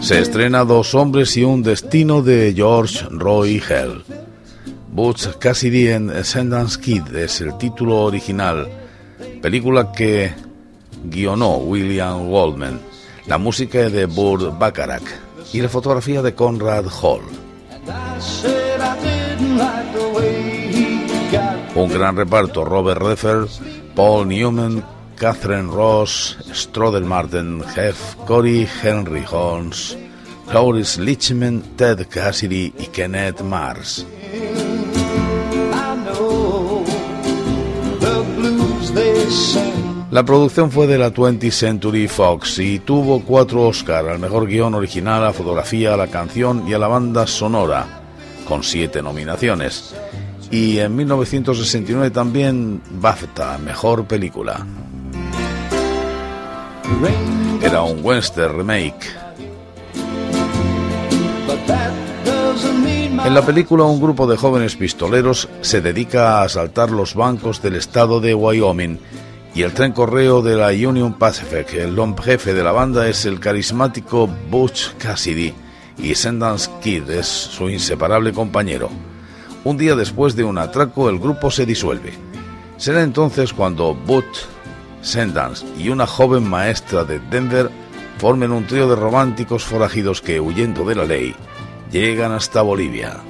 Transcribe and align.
Se 0.00 0.18
estrena 0.18 0.64
Dos 0.64 0.96
hombres 0.96 1.36
y 1.36 1.44
un 1.44 1.62
destino 1.62 2.22
de 2.22 2.52
George 2.56 3.06
Roy 3.08 3.62
Hell. 3.68 4.02
Butch 4.90 5.28
Cassidy 5.38 5.90
en 5.90 6.24
Sundance 6.24 6.80
Kid 6.80 7.14
es 7.14 7.40
el 7.40 7.56
título 7.56 8.02
original, 8.02 8.68
película 9.40 9.92
que 9.92 10.32
guionó 11.04 11.58
William 11.58 12.28
Waldman, 12.28 12.80
la 13.28 13.38
música 13.38 13.88
de 13.88 14.06
Burt 14.06 14.58
Bacharach 14.58 15.06
y 15.52 15.60
la 15.60 15.68
fotografía 15.68 16.22
de 16.22 16.34
Conrad 16.34 16.86
Hall. 17.00 17.22
Un 21.76 21.88
gran 21.90 22.16
reparto, 22.16 22.64
Robert 22.64 23.00
Redford, 23.00 23.48
Paul 23.94 24.26
Newman, 24.26 24.82
Catherine 25.20 25.70
Ross, 25.70 26.38
Strodel 26.54 27.04
Martin, 27.04 27.62
Jeff 27.74 28.16
Corey, 28.26 28.66
Henry 28.82 29.22
Holmes, 29.30 29.94
Cloris 30.48 30.96
Lichman, 30.96 31.60
Ted 31.76 32.08
Cassidy 32.08 32.72
y 32.78 32.86
Kenneth 32.86 33.42
Mars. 33.42 34.06
La 40.10 40.24
producción 40.24 40.70
fue 40.70 40.86
de 40.86 40.96
la 40.96 41.12
20th 41.12 41.50
Century 41.50 42.08
Fox 42.08 42.58
y 42.58 42.78
tuvo 42.78 43.20
cuatro 43.20 43.68
Oscar 43.68 44.08
al 44.08 44.20
mejor 44.20 44.46
guion 44.46 44.72
original, 44.72 45.26
a 45.26 45.34
fotografía, 45.34 45.92
a 45.92 45.98
la 45.98 46.06
canción 46.06 46.66
y 46.66 46.72
a 46.72 46.78
la 46.78 46.88
banda 46.88 47.26
sonora, 47.26 47.86
con 48.48 48.62
siete 48.62 49.02
nominaciones. 49.02 49.94
Y 50.50 50.78
en 50.78 50.96
1969 50.96 52.10
también 52.10 52.80
BAFTA, 52.90 53.58
mejor 53.58 54.06
película. 54.06 54.66
Era 57.62 57.82
un 57.82 58.04
western 58.04 58.56
remake. 58.56 59.06
En 63.24 63.34
la 63.34 63.42
película 63.42 63.84
un 63.84 64.00
grupo 64.00 64.26
de 64.26 64.36
jóvenes 64.36 64.76
pistoleros 64.76 65.48
se 65.60 65.80
dedica 65.80 66.38
a 66.38 66.44
asaltar 66.44 66.90
los 66.90 67.14
bancos 67.14 67.62
del 67.62 67.76
estado 67.76 68.20
de 68.20 68.34
Wyoming 68.34 68.98
y 69.54 69.62
el 69.62 69.72
tren 69.72 69.92
correo 69.92 70.42
de 70.42 70.56
la 70.56 70.68
Union 70.68 71.14
Pacific. 71.14 71.74
El 71.74 71.96
jefe 72.22 72.54
de 72.54 72.64
la 72.64 72.72
banda 72.72 73.08
es 73.08 73.26
el 73.26 73.38
carismático 73.38 74.28
Butch 74.50 74.94
Cassidy 74.98 75.52
y 75.98 76.14
Sundance 76.14 76.70
Kid 76.82 77.10
es 77.10 77.26
su 77.26 77.68
inseparable 77.68 78.32
compañero. 78.32 78.90
Un 79.64 79.76
día 79.76 79.94
después 79.94 80.34
de 80.34 80.44
un 80.44 80.58
atraco 80.58 81.08
el 81.08 81.18
grupo 81.18 81.50
se 81.50 81.66
disuelve. 81.66 82.14
Será 82.78 83.02
entonces 83.02 83.52
cuando 83.52 83.94
Butch 83.94 84.46
Sendance 85.02 85.66
y 85.78 85.88
una 85.88 86.06
joven 86.06 86.48
maestra 86.48 87.04
de 87.04 87.18
Denver 87.18 87.70
formen 88.18 88.52
un 88.52 88.66
trío 88.66 88.88
de 88.88 88.96
románticos 88.96 89.64
forajidos 89.64 90.20
que, 90.20 90.40
huyendo 90.40 90.84
de 90.84 90.94
la 90.94 91.04
ley, 91.04 91.34
llegan 91.90 92.32
hasta 92.32 92.62
Bolivia. 92.62 93.20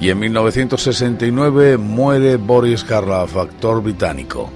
Y 0.00 0.10
en 0.10 0.18
1969 0.20 1.76
muere 1.76 2.36
Boris 2.36 2.84
Karloff, 2.84 3.36
actor 3.36 3.82
británico. 3.82 4.48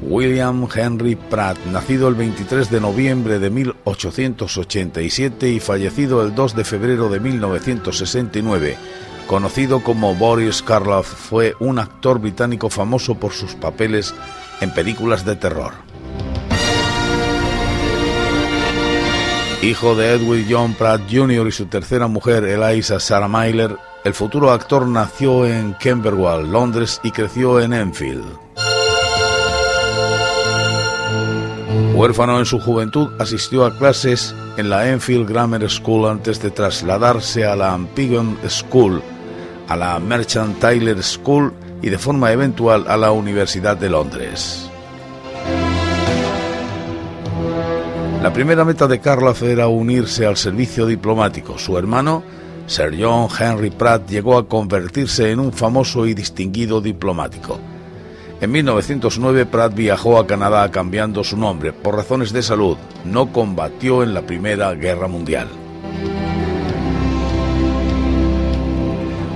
William 0.00 0.68
Henry 0.72 1.16
Pratt, 1.16 1.58
nacido 1.72 2.06
el 2.06 2.14
23 2.14 2.70
de 2.70 2.80
noviembre 2.80 3.40
de 3.40 3.50
1887 3.50 5.50
y 5.50 5.58
fallecido 5.58 6.24
el 6.24 6.34
2 6.34 6.54
de 6.54 6.64
febrero 6.64 7.08
de 7.08 7.18
1969, 7.18 8.76
Conocido 9.28 9.80
como 9.82 10.14
Boris 10.14 10.62
Karloff, 10.62 11.06
fue 11.06 11.54
un 11.60 11.78
actor 11.78 12.18
británico 12.18 12.70
famoso 12.70 13.16
por 13.16 13.32
sus 13.32 13.54
papeles 13.54 14.14
en 14.62 14.72
películas 14.72 15.26
de 15.26 15.36
terror. 15.36 15.74
Hijo 19.60 19.94
de 19.94 20.14
Edwin 20.14 20.46
John 20.48 20.72
Pratt 20.72 21.02
Jr. 21.10 21.46
y 21.46 21.52
su 21.52 21.66
tercera 21.66 22.06
mujer, 22.06 22.44
Eliza 22.44 22.98
Sarah 22.98 23.28
Myler, 23.28 23.76
el 24.02 24.14
futuro 24.14 24.50
actor 24.50 24.86
nació 24.86 25.44
en 25.44 25.74
Camberwell, 25.74 26.50
Londres, 26.50 26.98
y 27.02 27.10
creció 27.10 27.60
en 27.60 27.74
Enfield. 27.74 28.24
Huérfano 31.94 32.38
en 32.38 32.46
su 32.46 32.60
juventud, 32.60 33.10
asistió 33.18 33.66
a 33.66 33.76
clases 33.76 34.34
en 34.56 34.70
la 34.70 34.88
Enfield 34.88 35.28
Grammar 35.28 35.68
School 35.68 36.08
antes 36.08 36.40
de 36.40 36.50
trasladarse 36.50 37.44
a 37.44 37.54
la 37.56 37.74
Ampigon 37.74 38.38
School, 38.48 39.02
a 39.68 39.76
la 39.76 39.98
Merchant 39.98 40.58
Taylor 40.58 41.02
School 41.02 41.52
y 41.82 41.90
de 41.90 41.98
forma 41.98 42.32
eventual 42.32 42.86
a 42.88 42.96
la 42.96 43.12
Universidad 43.12 43.76
de 43.76 43.90
Londres. 43.90 44.68
La 48.22 48.32
primera 48.32 48.64
meta 48.64 48.88
de 48.88 48.98
Karloff 48.98 49.42
era 49.44 49.68
unirse 49.68 50.26
al 50.26 50.36
servicio 50.36 50.86
diplomático. 50.86 51.56
Su 51.56 51.78
hermano, 51.78 52.24
Sir 52.66 52.96
John 52.98 53.28
Henry 53.38 53.70
Pratt, 53.70 54.08
llegó 54.08 54.36
a 54.36 54.48
convertirse 54.48 55.30
en 55.30 55.38
un 55.38 55.52
famoso 55.52 56.04
y 56.06 56.14
distinguido 56.14 56.80
diplomático. 56.80 57.60
En 58.40 58.52
1909 58.52 59.46
Pratt 59.46 59.74
viajó 59.74 60.18
a 60.18 60.26
Canadá 60.26 60.70
cambiando 60.70 61.24
su 61.24 61.36
nombre 61.36 61.72
por 61.72 61.96
razones 61.96 62.32
de 62.32 62.42
salud. 62.42 62.76
No 63.04 63.32
combatió 63.32 64.02
en 64.02 64.14
la 64.14 64.22
Primera 64.22 64.72
Guerra 64.74 65.08
Mundial. 65.08 65.48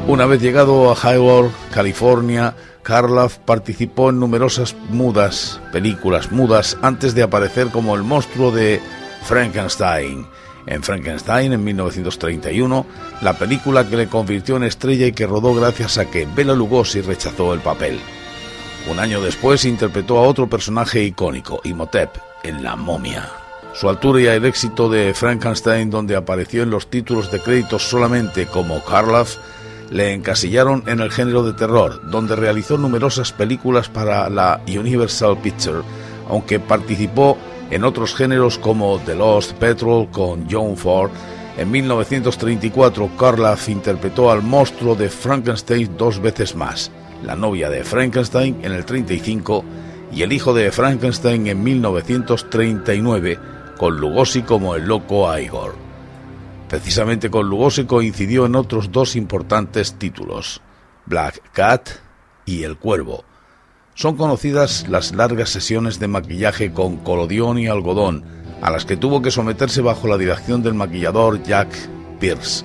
Una 0.08 0.26
vez 0.26 0.42
llegado 0.42 0.90
a 0.90 0.96
Hayward, 1.00 1.50
California, 1.72 2.54
Karloff 2.82 3.38
participó 3.38 4.10
en 4.10 4.18
numerosas 4.18 4.74
mudas, 4.90 5.60
películas 5.70 6.32
mudas, 6.32 6.76
antes 6.82 7.14
de 7.14 7.22
aparecer 7.22 7.68
como 7.68 7.94
el 7.94 8.02
monstruo 8.02 8.50
de 8.50 8.80
Frankenstein. 9.22 10.26
En 10.66 10.82
Frankenstein, 10.82 11.52
en 11.52 11.62
1931, 11.62 12.84
la 13.22 13.34
película 13.34 13.88
que 13.88 13.96
le 13.96 14.08
convirtió 14.08 14.56
en 14.56 14.64
estrella 14.64 15.06
y 15.06 15.12
que 15.12 15.26
rodó 15.26 15.54
gracias 15.54 15.98
a 15.98 16.10
que 16.10 16.26
Bela 16.26 16.54
Lugosi 16.54 17.00
rechazó 17.00 17.54
el 17.54 17.60
papel. 17.60 18.00
Un 18.90 18.98
año 18.98 19.20
después 19.20 19.64
interpretó 19.64 20.18
a 20.18 20.22
otro 20.22 20.48
personaje 20.48 21.04
icónico, 21.04 21.60
Imhotep, 21.62 22.10
en 22.42 22.64
La 22.64 22.74
momia. 22.74 23.30
Su 23.74 23.88
altura 23.88 24.20
y 24.20 24.26
el 24.26 24.44
éxito 24.44 24.88
de 24.88 25.14
Frankenstein, 25.14 25.88
donde 25.90 26.16
apareció 26.16 26.64
en 26.64 26.70
los 26.70 26.88
títulos 26.88 27.30
de 27.30 27.40
créditos 27.40 27.88
solamente 27.88 28.46
como 28.46 28.84
Karloff, 28.84 29.38
le 29.92 30.14
encasillaron 30.14 30.82
en 30.86 31.00
el 31.00 31.10
género 31.10 31.42
de 31.42 31.52
terror, 31.52 32.00
donde 32.10 32.34
realizó 32.34 32.78
numerosas 32.78 33.30
películas 33.32 33.88
para 33.88 34.28
la 34.30 34.60
Universal 34.66 35.38
Picture, 35.38 35.82
aunque 36.28 36.58
participó 36.58 37.36
en 37.70 37.84
otros 37.84 38.14
géneros 38.14 38.58
como 38.58 38.98
The 39.04 39.14
Lost 39.14 39.52
Petrol 39.52 40.08
con 40.10 40.46
John 40.50 40.76
Ford. 40.76 41.10
En 41.58 41.70
1934, 41.70 43.10
Karloff 43.18 43.68
interpretó 43.68 44.30
al 44.30 44.42
monstruo 44.42 44.94
de 44.94 45.10
Frankenstein 45.10 45.96
dos 45.98 46.20
veces 46.20 46.56
más, 46.56 46.90
la 47.22 47.36
novia 47.36 47.68
de 47.68 47.84
Frankenstein 47.84 48.60
en 48.62 48.72
el 48.72 48.86
35 48.86 49.62
y 50.10 50.22
el 50.22 50.32
hijo 50.32 50.54
de 50.54 50.72
Frankenstein 50.72 51.46
en 51.48 51.62
1939, 51.62 53.38
con 53.76 53.98
Lugosi 53.98 54.42
como 54.42 54.74
el 54.74 54.86
loco 54.86 55.38
Igor. 55.38 55.81
Precisamente 56.72 57.28
con 57.28 57.50
Lugosi 57.50 57.84
coincidió 57.84 58.46
en 58.46 58.56
otros 58.56 58.90
dos 58.90 59.14
importantes 59.14 59.98
títulos, 59.98 60.62
Black 61.04 61.42
Cat 61.52 61.90
y 62.46 62.62
El 62.62 62.78
Cuervo. 62.78 63.26
Son 63.92 64.16
conocidas 64.16 64.86
las 64.88 65.14
largas 65.14 65.50
sesiones 65.50 65.98
de 65.98 66.08
maquillaje 66.08 66.72
con 66.72 66.96
colodión 66.96 67.58
y 67.58 67.66
algodón, 67.66 68.24
a 68.62 68.70
las 68.70 68.86
que 68.86 68.96
tuvo 68.96 69.20
que 69.20 69.30
someterse 69.30 69.82
bajo 69.82 70.08
la 70.08 70.16
dirección 70.16 70.62
del 70.62 70.72
maquillador 70.72 71.42
Jack 71.42 71.68
Pierce, 72.18 72.64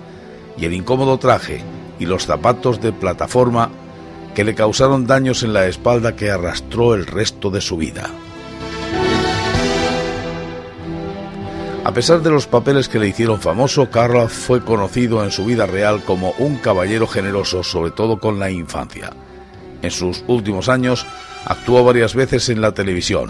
y 0.57 0.63
el 0.63 0.73
incómodo 0.73 1.17
traje 1.17 1.61
y 1.99 2.05
los 2.05 2.27
zapatos 2.27 2.79
de 2.79 2.93
plataforma 2.93 3.71
que 4.33 4.45
le 4.45 4.55
causaron 4.55 5.05
daños 5.05 5.43
en 5.43 5.51
la 5.51 5.67
espalda 5.67 6.15
que 6.15 6.31
arrastró 6.31 6.93
el 6.93 7.07
resto 7.07 7.49
de 7.49 7.59
su 7.59 7.75
vida. 7.75 8.09
A 11.87 11.93
pesar 11.93 12.21
de 12.21 12.29
los 12.29 12.47
papeles 12.47 12.89
que 12.89 12.99
le 12.99 13.07
hicieron 13.07 13.39
famoso, 13.39 13.89
Karloff 13.89 14.33
fue 14.33 14.61
conocido 14.61 15.23
en 15.23 15.31
su 15.31 15.45
vida 15.45 15.65
real 15.65 16.03
como 16.03 16.31
un 16.37 16.57
caballero 16.57 17.07
generoso, 17.07 17.63
sobre 17.63 17.91
todo 17.91 18.19
con 18.19 18.39
la 18.39 18.51
infancia. 18.51 19.11
En 19.81 19.89
sus 19.89 20.21
últimos 20.27 20.67
años 20.67 21.05
actuó 21.45 21.85
varias 21.85 22.13
veces 22.13 22.49
en 22.49 22.59
la 22.59 22.73
televisión. 22.73 23.29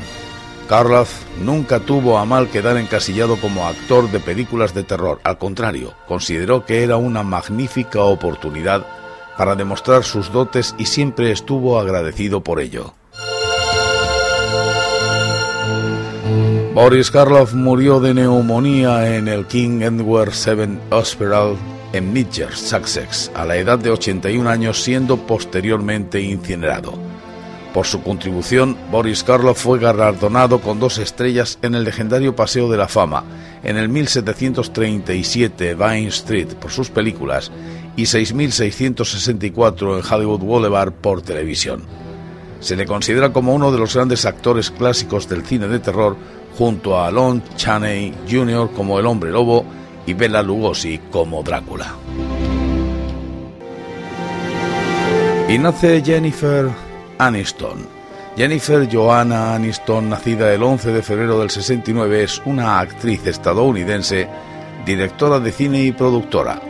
Karloff 0.67 1.21
nunca 1.39 1.81
tuvo 1.81 2.17
a 2.17 2.25
mal 2.25 2.49
quedar 2.49 2.77
encasillado 2.77 3.39
como 3.39 3.67
actor 3.67 4.09
de 4.09 4.19
películas 4.19 4.73
de 4.73 4.81
terror. 4.81 5.21
Al 5.23 5.37
contrario, 5.37 5.93
consideró 6.07 6.65
que 6.65 6.81
era 6.81 6.97
una 6.97 7.21
magnífica 7.21 8.01
oportunidad 8.01 8.87
para 9.37 9.53
demostrar 9.53 10.03
sus 10.03 10.31
dotes 10.31 10.73
y 10.79 10.87
siempre 10.87 11.31
estuvo 11.31 11.79
agradecido 11.79 12.41
por 12.41 12.59
ello. 12.59 12.95
Boris 16.77 17.09
Karloff 17.09 17.55
murió 17.55 17.99
de 17.99 18.13
neumonía 18.13 19.17
en 19.17 19.27
el 19.27 19.47
King 19.47 19.81
Edward 19.81 20.29
VII 20.31 20.77
Hospital 20.91 21.55
en 21.91 22.13
Midger, 22.13 22.55
Sussex, 22.55 23.31
a 23.33 23.45
la 23.45 23.55
edad 23.55 23.79
de 23.79 23.89
81 23.89 24.47
años, 24.47 24.83
siendo 24.83 25.17
posteriormente 25.17 26.21
incinerado. 26.21 26.93
Por 27.73 27.87
su 27.87 28.03
contribución, 28.03 28.77
Boris 28.91 29.23
Karloff 29.23 29.59
fue 29.59 29.79
galardonado 29.79 30.61
con 30.61 30.79
dos 30.79 30.99
estrellas 30.99 31.57
en 31.63 31.73
el 31.73 31.83
legendario 31.83 32.35
Paseo 32.35 32.69
de 32.69 32.77
la 32.77 32.87
Fama, 32.87 33.23
en 33.63 33.75
el 33.75 33.89
1737 33.89 35.73
Vine 35.73 36.09
Street 36.09 36.49
por 36.61 36.69
sus 36.69 36.91
películas 36.91 37.51
y 37.95 38.03
6.664 38.03 39.97
en 39.97 40.13
Hollywood 40.13 40.41
Boulevard 40.41 40.91
por 40.91 41.23
televisión. 41.23 41.81
Se 42.59 42.75
le 42.75 42.85
considera 42.85 43.33
como 43.33 43.53
uno 43.53 43.71
de 43.71 43.77
los 43.77 43.95
grandes 43.95 44.25
actores 44.25 44.71
clásicos 44.71 45.29
del 45.29 45.43
cine 45.43 45.67
de 45.67 45.79
terror, 45.79 46.17
junto 46.57 46.99
a 46.99 47.11
Lon 47.11 47.43
Chaney 47.55 48.13
Jr. 48.29 48.71
como 48.75 48.99
el 48.99 49.05
hombre 49.05 49.31
lobo 49.31 49.63
y 50.05 50.13
Bela 50.13 50.41
Lugosi 50.41 50.99
como 51.11 51.43
Drácula. 51.43 51.93
Y 55.47 55.57
nace 55.59 56.01
Jennifer 56.03 56.69
Aniston. 57.19 57.87
Jennifer 58.35 58.87
Joanna 58.91 59.55
Aniston, 59.55 60.09
nacida 60.09 60.53
el 60.53 60.61
11 60.61 60.91
de 60.91 61.01
febrero 61.01 61.39
del 61.39 61.49
69, 61.49 62.23
es 62.23 62.41
una 62.45 62.79
actriz 62.79 63.25
estadounidense, 63.25 64.27
directora 64.85 65.39
de 65.39 65.51
cine 65.51 65.83
y 65.83 65.91
productora. 65.91 66.61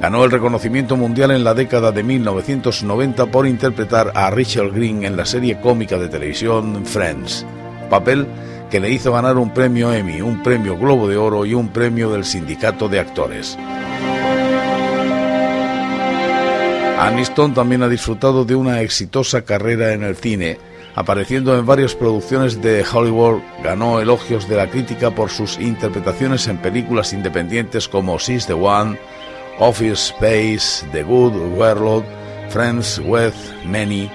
Ganó 0.00 0.24
el 0.24 0.30
reconocimiento 0.30 0.96
mundial 0.96 1.30
en 1.30 1.44
la 1.44 1.54
década 1.54 1.92
de 1.92 2.02
1990 2.02 3.26
por 3.26 3.46
interpretar 3.46 4.12
a 4.14 4.30
Rachel 4.30 4.70
Green 4.70 5.04
en 5.04 5.16
la 5.16 5.24
serie 5.24 5.60
cómica 5.60 5.96
de 5.96 6.08
televisión 6.08 6.84
Friends, 6.84 7.46
papel 7.88 8.26
que 8.70 8.80
le 8.80 8.90
hizo 8.90 9.12
ganar 9.12 9.36
un 9.36 9.52
premio 9.52 9.92
Emmy, 9.92 10.20
un 10.20 10.42
premio 10.42 10.76
Globo 10.76 11.08
de 11.08 11.16
Oro 11.16 11.46
y 11.46 11.54
un 11.54 11.68
premio 11.68 12.10
del 12.10 12.24
Sindicato 12.24 12.88
de 12.88 13.00
Actores. 13.00 13.56
Aniston 16.98 17.54
también 17.54 17.82
ha 17.82 17.88
disfrutado 17.88 18.44
de 18.44 18.56
una 18.56 18.80
exitosa 18.80 19.42
carrera 19.42 19.92
en 19.92 20.02
el 20.02 20.16
cine. 20.16 20.58
Apareciendo 20.94 21.56
en 21.56 21.66
varias 21.66 21.94
producciones 21.94 22.62
de 22.62 22.82
Hollywood, 22.90 23.42
ganó 23.62 24.00
elogios 24.00 24.48
de 24.48 24.56
la 24.56 24.70
crítica 24.70 25.10
por 25.10 25.28
sus 25.28 25.58
interpretaciones 25.60 26.48
en 26.48 26.56
películas 26.56 27.12
independientes 27.12 27.86
como 27.86 28.18
She's 28.18 28.46
the 28.46 28.54
One, 28.54 28.98
Office 29.58 30.14
Space, 30.14 30.86
The 30.92 31.02
Good 31.02 31.34
World, 31.58 32.04
Friends 32.48 32.98
with 33.04 33.34
Many. 33.66 34.10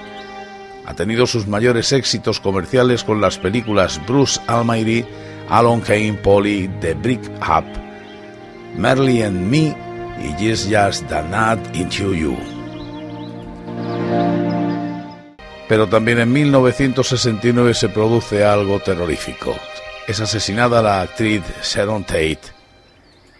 Ha 0.84 0.94
tenido 0.94 1.26
sus 1.26 1.46
mayores 1.46 1.92
éxitos 1.92 2.40
comerciales 2.40 3.04
con 3.04 3.20
las 3.20 3.38
películas 3.38 4.00
Bruce 4.06 4.40
Almighty, 4.46 5.04
Alon 5.48 5.80
Kane 5.80 6.14
Polly, 6.14 6.68
The 6.80 6.94
Brick 6.94 7.22
Up, 7.40 7.64
Merly 8.76 9.22
and 9.22 9.48
Me 9.48 9.76
y 10.18 10.32
Just 10.32 10.70
Just 10.70 11.06
the 11.08 11.22
Nut 11.22 11.58
Into 11.74 12.14
You. 12.14 12.36
Pero 15.68 15.88
también 15.88 16.18
en 16.18 16.32
1969 16.32 17.74
se 17.74 17.88
produce 17.88 18.44
algo 18.44 18.80
terrorífico. 18.80 19.56
Es 20.06 20.20
asesinada 20.20 20.82
la 20.82 21.00
actriz 21.00 21.42
Sharon 21.62 22.04
Tate 22.04 22.40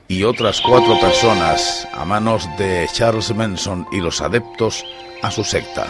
y 0.09 0.25
otras 0.25 0.61
cuatro 0.61 0.99
personas 1.01 1.89
a 1.93 2.05
manos 2.05 2.49
de 2.57 2.89
Charles 2.93 3.35
Manson 3.35 3.87
y 3.93 4.01
los 4.01 4.21
adeptos 4.21 4.85
a 5.23 5.31
su 5.31 5.45
secta. 5.45 5.87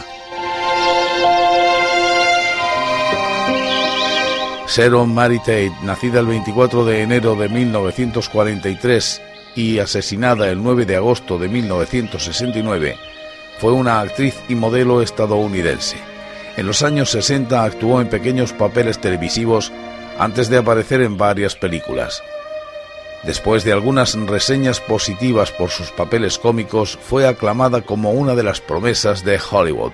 Sharon 4.74 5.12
Mary 5.12 5.38
Tate, 5.38 5.70
nacida 5.82 6.20
el 6.20 6.26
24 6.26 6.86
de 6.86 7.02
enero 7.02 7.34
de 7.34 7.50
1943 7.50 9.20
y 9.54 9.78
asesinada 9.80 10.48
el 10.48 10.62
9 10.62 10.86
de 10.86 10.96
agosto 10.96 11.38
de 11.38 11.50
1969, 11.50 12.96
fue 13.58 13.72
una 13.72 14.00
actriz 14.00 14.34
y 14.48 14.54
modelo 14.54 15.02
estadounidense. 15.02 15.98
En 16.56 16.66
los 16.66 16.82
años 16.82 17.10
60 17.10 17.62
actuó 17.62 18.00
en 18.00 18.08
pequeños 18.08 18.54
papeles 18.54 18.98
televisivos 18.98 19.70
antes 20.18 20.48
de 20.48 20.56
aparecer 20.56 21.02
en 21.02 21.18
varias 21.18 21.54
películas. 21.54 22.22
Después 23.24 23.64
de 23.64 23.72
algunas 23.72 24.14
reseñas 24.14 24.80
positivas 24.80 25.52
por 25.52 25.68
sus 25.68 25.90
papeles 25.90 26.38
cómicos, 26.38 26.98
fue 26.98 27.28
aclamada 27.28 27.82
como 27.82 28.12
una 28.12 28.34
de 28.34 28.42
las 28.42 28.62
promesas 28.62 29.22
de 29.22 29.38
Hollywood 29.38 29.92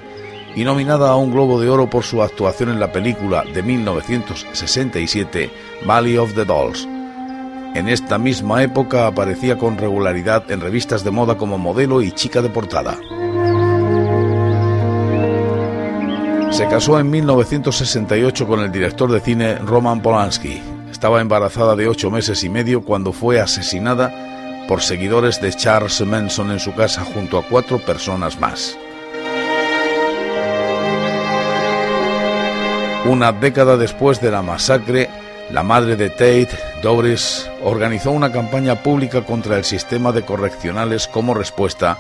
y 0.59 0.65
nominada 0.65 1.11
a 1.11 1.17
un 1.17 1.31
Globo 1.31 1.61
de 1.61 1.71
Oro 1.71 1.89
por 1.89 2.03
su 2.03 2.21
actuación 2.21 2.71
en 2.71 2.81
la 2.81 2.91
película 2.91 3.45
de 3.45 3.63
1967 3.63 5.53
Valley 5.87 6.19
of 6.19 6.35
the 6.35 6.45
Dolls. 6.45 6.85
En 7.77 7.89
esta 7.89 8.19
misma 8.19 8.65
época 8.65 9.07
aparecía 9.07 9.57
con 9.57 9.79
regularidad 9.79 10.51
en 10.51 10.61
revistas 10.61 11.05
de 11.05 11.13
moda 11.13 11.37
como 11.37 11.59
modelo 11.59 12.03
y 12.03 12.11
chica 12.11 12.43
de 12.43 12.51
portada. 12.51 12.99
Se 16.51 16.67
casó 16.67 16.99
en 16.99 17.09
1968 17.09 18.49
con 18.49 18.59
el 18.59 18.73
director 18.73 19.13
de 19.13 19.21
cine 19.21 19.59
Roman 19.59 20.03
Polanski 20.03 20.61
estaba 20.91 21.21
embarazada 21.21 21.77
de 21.77 21.87
ocho 21.87 22.11
meses 22.11 22.43
y 22.43 22.49
medio 22.49 22.83
cuando 22.83 23.13
fue 23.13 23.39
asesinada 23.39 24.67
por 24.67 24.83
seguidores 24.83 25.41
de 25.41 25.53
Charles 25.53 26.01
Manson 26.05 26.51
en 26.51 26.59
su 26.59 26.75
casa 26.75 27.05
junto 27.05 27.39
a 27.39 27.45
cuatro 27.45 27.79
personas 27.79 28.41
más. 28.41 28.77
Una 33.09 33.33
década 33.33 33.79
después 33.79 34.21
de 34.21 34.31
la 34.31 34.43
masacre, 34.43 35.09
la 35.51 35.63
madre 35.63 35.97
de 35.97 36.11
Tate, 36.11 36.51
Doris, 36.83 37.51
organizó 37.63 38.11
una 38.11 38.31
campaña 38.31 38.83
pública 38.83 39.23
contra 39.23 39.57
el 39.57 39.65
sistema 39.65 40.13
de 40.13 40.27
correccionales 40.27 41.09
como 41.09 41.33
respuesta 41.33 41.97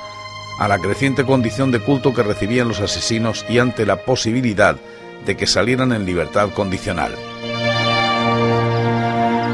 a 0.60 0.68
la 0.68 0.78
creciente 0.78 1.24
condición 1.24 1.70
de 1.70 1.80
culto 1.80 2.12
que 2.12 2.22
recibían 2.22 2.68
los 2.68 2.80
asesinos 2.80 3.46
y 3.48 3.58
ante 3.58 3.86
la 3.86 3.96
posibilidad 3.96 4.76
de 5.24 5.34
que 5.34 5.46
salieran 5.46 5.92
en 5.92 6.04
libertad 6.04 6.50
condicional. 6.50 7.12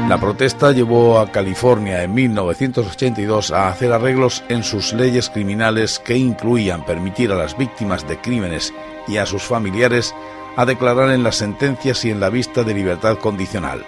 La 0.09 0.17
protesta 0.19 0.73
llevó 0.73 1.19
a 1.19 1.31
California 1.31 2.03
en 2.03 2.13
1982 2.13 3.51
a 3.51 3.69
hacer 3.69 3.93
arreglos 3.93 4.43
en 4.49 4.61
sus 4.61 4.91
leyes 4.91 5.29
criminales 5.29 5.99
que 5.99 6.17
incluían 6.17 6.85
permitir 6.85 7.31
a 7.31 7.35
las 7.35 7.57
víctimas 7.57 8.05
de 8.09 8.19
crímenes 8.19 8.73
y 9.07 9.17
a 9.17 9.25
sus 9.25 9.43
familiares 9.43 10.13
a 10.55 10.65
declarar 10.65 11.11
en 11.11 11.23
las 11.23 11.37
sentencias 11.37 12.05
y 12.05 12.11
en 12.11 12.19
la 12.19 12.29
vista 12.29 12.63
de 12.63 12.73
libertad 12.73 13.17
condicional. 13.17 13.85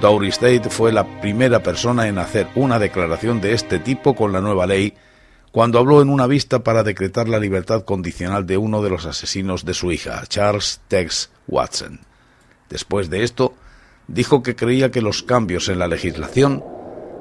Doris 0.00 0.38
Tate 0.38 0.68
fue 0.68 0.92
la 0.92 1.20
primera 1.20 1.62
persona 1.62 2.06
en 2.08 2.18
hacer 2.18 2.48
una 2.54 2.78
declaración 2.78 3.40
de 3.40 3.54
este 3.54 3.78
tipo 3.78 4.14
con 4.14 4.32
la 4.32 4.40
nueva 4.40 4.66
ley 4.66 4.94
cuando 5.52 5.78
habló 5.78 6.02
en 6.02 6.10
una 6.10 6.26
vista 6.26 6.58
para 6.58 6.82
decretar 6.82 7.28
la 7.28 7.38
libertad 7.38 7.84
condicional 7.84 8.46
de 8.46 8.58
uno 8.58 8.82
de 8.82 8.90
los 8.90 9.06
asesinos 9.06 9.64
de 9.64 9.72
su 9.72 9.90
hija, 9.90 10.22
Charles 10.26 10.80
Tex 10.88 11.30
Watson. 11.48 12.00
Después 12.68 13.08
de 13.08 13.22
esto, 13.22 13.54
dijo 14.06 14.42
que 14.42 14.54
creía 14.54 14.90
que 14.90 15.00
los 15.00 15.22
cambios 15.22 15.70
en 15.70 15.78
la 15.78 15.88
legislación 15.88 16.62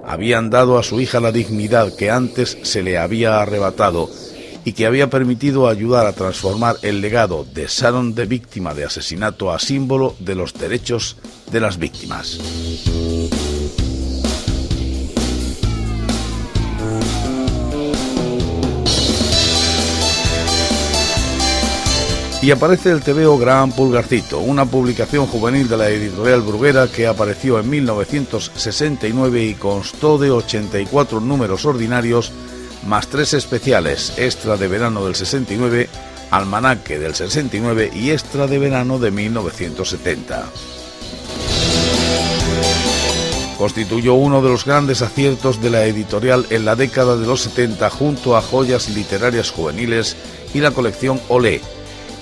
habían 0.06 0.50
dado 0.50 0.78
a 0.78 0.84
su 0.84 1.00
hija 1.00 1.22
la 1.22 1.32
dignidad 1.32 1.96
que 1.96 2.12
antes 2.12 2.58
se 2.64 2.84
le 2.84 2.98
había 2.98 3.42
arrebatado 3.42 4.10
y 4.65 4.74
que 4.74 4.86
había 4.86 5.10
permitido 5.10 5.69
ayudar 5.69 6.07
a 6.07 6.13
transformar 6.13 6.75
el 6.81 7.00
legado 7.00 7.45
de 7.53 7.67
Sharon 7.67 8.15
de 8.15 8.25
víctima 8.25 8.74
de 8.74 8.84
asesinato 8.84 9.53
a 9.53 9.60
símbolo 9.60 10.15
de 10.19 10.36
los 10.36 10.53
derechos 10.53 11.15
de 11.51 11.62
las 11.62 11.77
víctimas. 11.77 12.39
y 22.45 22.51
aparece 22.51 22.91
el 22.91 23.01
TVO 23.01 23.39
Gran 23.39 23.72
Pulgarcito, 23.72 24.39
una 24.39 24.65
publicación 24.65 25.25
juvenil 25.25 25.67
de 25.67 25.77
la 25.77 25.89
editorial 25.89 26.43
Bruguera 26.43 26.88
que 26.88 27.07
apareció 27.07 27.60
en 27.60 27.67
1969 27.72 29.43
y 29.45 29.55
constó 29.55 30.19
de 30.19 30.29
84 30.29 31.22
números 31.22 31.65
ordinarios 31.65 32.31
más 32.86 33.08
tres 33.08 33.34
especiales, 33.34 34.13
extra 34.18 34.58
de 34.58 34.68
verano 34.68 35.06
del 35.06 35.15
69, 35.15 35.89
almanaque 36.32 37.00
del 37.00 37.15
69 37.15 37.92
y 37.94 38.12
extra 38.12 38.48
de 38.48 38.60
verano 38.60 39.00
de 39.00 39.12
1970. 39.12 40.46
Constituyó 43.58 44.15
uno 44.15 44.42
de 44.42 44.50
los 44.50 44.65
grandes 44.65 45.01
aciertos 45.01 45.62
de 45.62 45.70
la 45.70 45.86
editorial 45.86 46.46
en 46.50 46.65
la 46.65 46.75
década 46.75 47.15
de 47.18 47.25
los 47.25 47.42
70 47.42 47.89
junto 47.89 48.36
a 48.36 48.42
joyas 48.42 48.89
literarias 48.89 49.50
juveniles 49.50 50.15
y 50.54 50.60
la 50.60 50.72
colección 50.72 51.22
Olé, 51.30 51.62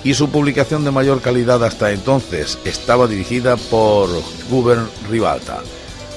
y 0.04 0.14
su 0.14 0.28
publicación 0.28 0.84
de 0.84 0.90
mayor 0.90 1.20
calidad 1.20 1.64
hasta 1.64 1.90
entonces 1.90 2.58
estaba 2.64 3.06
dirigida 3.06 3.56
por 3.56 4.08
Gubern 4.48 4.88
Ribalta. 5.10 5.62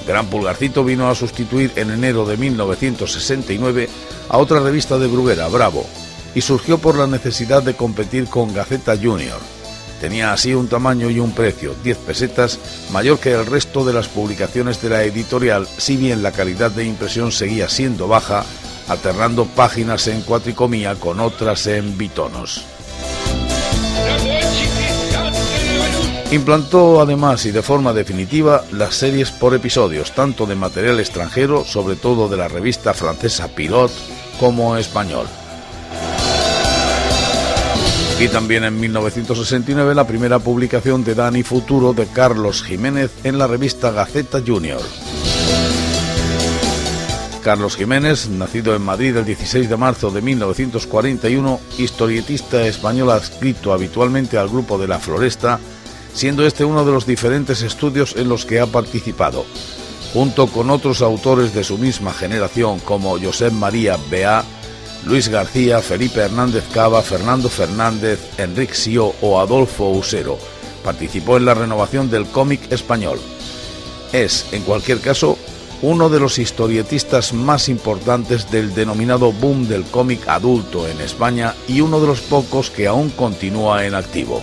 Gran 0.06 0.26
Pulgarcito 0.26 0.84
vino 0.84 1.08
a 1.08 1.14
sustituir 1.14 1.72
en 1.76 1.90
enero 1.90 2.24
de 2.24 2.36
1969 2.36 3.88
a 4.28 4.38
otra 4.38 4.60
revista 4.60 4.98
de 4.98 5.06
Bruguera, 5.06 5.48
Bravo, 5.48 5.86
y 6.34 6.40
surgió 6.40 6.78
por 6.78 6.96
la 6.96 7.06
necesidad 7.06 7.62
de 7.62 7.74
competir 7.74 8.26
con 8.26 8.54
Gaceta 8.54 8.96
Junior. 8.96 9.40
Tenía 10.00 10.32
así 10.32 10.54
un 10.54 10.68
tamaño 10.68 11.10
y 11.10 11.18
un 11.18 11.32
precio, 11.32 11.74
10 11.82 11.98
pesetas, 11.98 12.58
mayor 12.92 13.18
que 13.18 13.32
el 13.32 13.46
resto 13.46 13.84
de 13.84 13.92
las 13.92 14.06
publicaciones 14.06 14.80
de 14.80 14.90
la 14.90 15.02
editorial, 15.02 15.66
si 15.76 15.96
bien 15.96 16.22
la 16.22 16.32
calidad 16.32 16.70
de 16.70 16.84
impresión 16.84 17.32
seguía 17.32 17.68
siendo 17.68 18.06
baja, 18.06 18.44
alternando 18.86 19.44
páginas 19.46 20.06
en 20.06 20.22
cuatricomía 20.22 20.94
con 20.94 21.18
otras 21.20 21.66
en 21.66 21.98
bitonos. 21.98 22.64
Implantó 26.30 27.00
además 27.00 27.46
y 27.46 27.52
de 27.52 27.62
forma 27.62 27.94
definitiva 27.94 28.62
las 28.72 28.94
series 28.94 29.30
por 29.30 29.54
episodios, 29.54 30.12
tanto 30.12 30.44
de 30.44 30.54
material 30.54 31.00
extranjero, 31.00 31.64
sobre 31.64 31.96
todo 31.96 32.28
de 32.28 32.36
la 32.36 32.48
revista 32.48 32.92
francesa 32.92 33.48
Pilot, 33.48 33.90
como 34.38 34.76
español. 34.76 35.26
Y 38.20 38.28
también 38.28 38.64
en 38.64 38.80
1969 38.80 39.94
la 39.94 40.06
primera 40.06 40.40
publicación 40.40 41.04
de 41.04 41.14
Dani 41.14 41.44
Futuro 41.44 41.92
de 41.92 42.06
Carlos 42.06 42.64
Jiménez 42.64 43.12
en 43.22 43.38
la 43.38 43.46
revista 43.46 43.92
Gaceta 43.92 44.40
Junior. 44.44 44.80
Carlos 47.44 47.76
Jiménez, 47.76 48.28
nacido 48.28 48.74
en 48.74 48.82
Madrid 48.82 49.16
el 49.16 49.24
16 49.24 49.70
de 49.70 49.76
marzo 49.76 50.10
de 50.10 50.20
1941, 50.20 51.60
historietista 51.78 52.66
español 52.66 53.10
adscrito 53.10 53.72
habitualmente 53.72 54.36
al 54.36 54.48
grupo 54.48 54.78
de 54.78 54.88
La 54.88 54.98
Floresta, 54.98 55.60
siendo 56.12 56.44
este 56.44 56.64
uno 56.64 56.84
de 56.84 56.92
los 56.92 57.06
diferentes 57.06 57.62
estudios 57.62 58.16
en 58.16 58.28
los 58.28 58.44
que 58.44 58.58
ha 58.58 58.66
participado, 58.66 59.46
junto 60.12 60.46
con 60.46 60.70
otros 60.70 61.02
autores 61.02 61.54
de 61.54 61.64
su 61.64 61.78
misma 61.78 62.12
generación 62.12 62.78
como 62.80 63.18
Josep 63.18 63.52
María 63.52 63.98
Bea, 64.10 64.44
Luis 65.04 65.28
García, 65.28 65.80
Felipe 65.80 66.20
Hernández 66.20 66.64
Cava, 66.72 67.02
Fernando 67.02 67.48
Fernández, 67.48 68.18
Enrique 68.38 68.74
Sio 68.74 69.14
o 69.20 69.40
Adolfo 69.40 69.90
Usero. 69.90 70.38
Participó 70.84 71.36
en 71.36 71.44
la 71.44 71.54
renovación 71.54 72.10
del 72.10 72.26
cómic 72.26 72.70
español. 72.72 73.18
Es, 74.12 74.46
en 74.52 74.62
cualquier 74.62 75.00
caso, 75.00 75.38
uno 75.82 76.08
de 76.08 76.18
los 76.18 76.38
historietistas 76.38 77.32
más 77.32 77.68
importantes 77.68 78.50
del 78.50 78.74
denominado 78.74 79.32
boom 79.32 79.68
del 79.68 79.84
cómic 79.84 80.26
adulto 80.26 80.88
en 80.88 81.00
España 81.00 81.54
y 81.68 81.80
uno 81.80 82.00
de 82.00 82.06
los 82.08 82.20
pocos 82.20 82.70
que 82.70 82.86
aún 82.86 83.10
continúa 83.10 83.86
en 83.86 83.94
activo. 83.94 84.42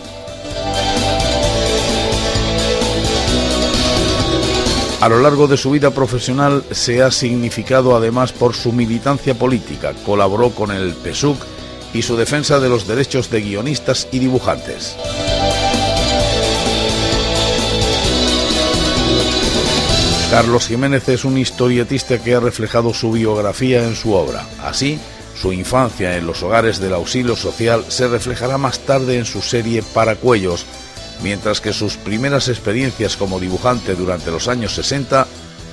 A 5.05 5.07
lo 5.07 5.19
largo 5.19 5.47
de 5.47 5.55
su 5.55 5.69
vida 5.69 5.91
profesional 5.91 6.63
se 6.71 7.03
ha 7.03 7.11
significado 7.11 7.95
además 7.95 8.33
por 8.33 8.55
su 8.55 8.71
militancia 8.71 9.35
política, 9.35 9.93
colaboró 10.03 10.49
con 10.49 10.71
el 10.71 10.95
PSUC 10.95 11.37
y 11.93 12.01
su 12.01 12.17
defensa 12.17 12.59
de 12.59 12.69
los 12.69 12.87
derechos 12.87 13.29
de 13.29 13.41
guionistas 13.41 14.07
y 14.11 14.17
dibujantes. 14.17 14.95
Carlos 20.31 20.65
Jiménez 20.65 21.07
es 21.09 21.23
un 21.23 21.37
historietista 21.37 22.17
que 22.17 22.33
ha 22.33 22.39
reflejado 22.39 22.91
su 22.91 23.11
biografía 23.11 23.83
en 23.83 23.95
su 23.95 24.15
obra. 24.15 24.43
Así, 24.63 24.97
su 25.39 25.53
infancia 25.53 26.17
en 26.17 26.25
los 26.25 26.41
hogares 26.41 26.79
del 26.79 26.95
auxilio 26.95 27.35
social 27.35 27.85
se 27.89 28.07
reflejará 28.07 28.57
más 28.57 28.79
tarde 28.79 29.19
en 29.19 29.25
su 29.25 29.43
serie 29.43 29.83
Paracuellos, 29.83 30.65
mientras 31.23 31.61
que 31.61 31.73
sus 31.73 31.97
primeras 31.97 32.47
experiencias 32.47 33.17
como 33.17 33.39
dibujante 33.39 33.95
durante 33.95 34.31
los 34.31 34.47
años 34.47 34.73
60 34.73 35.27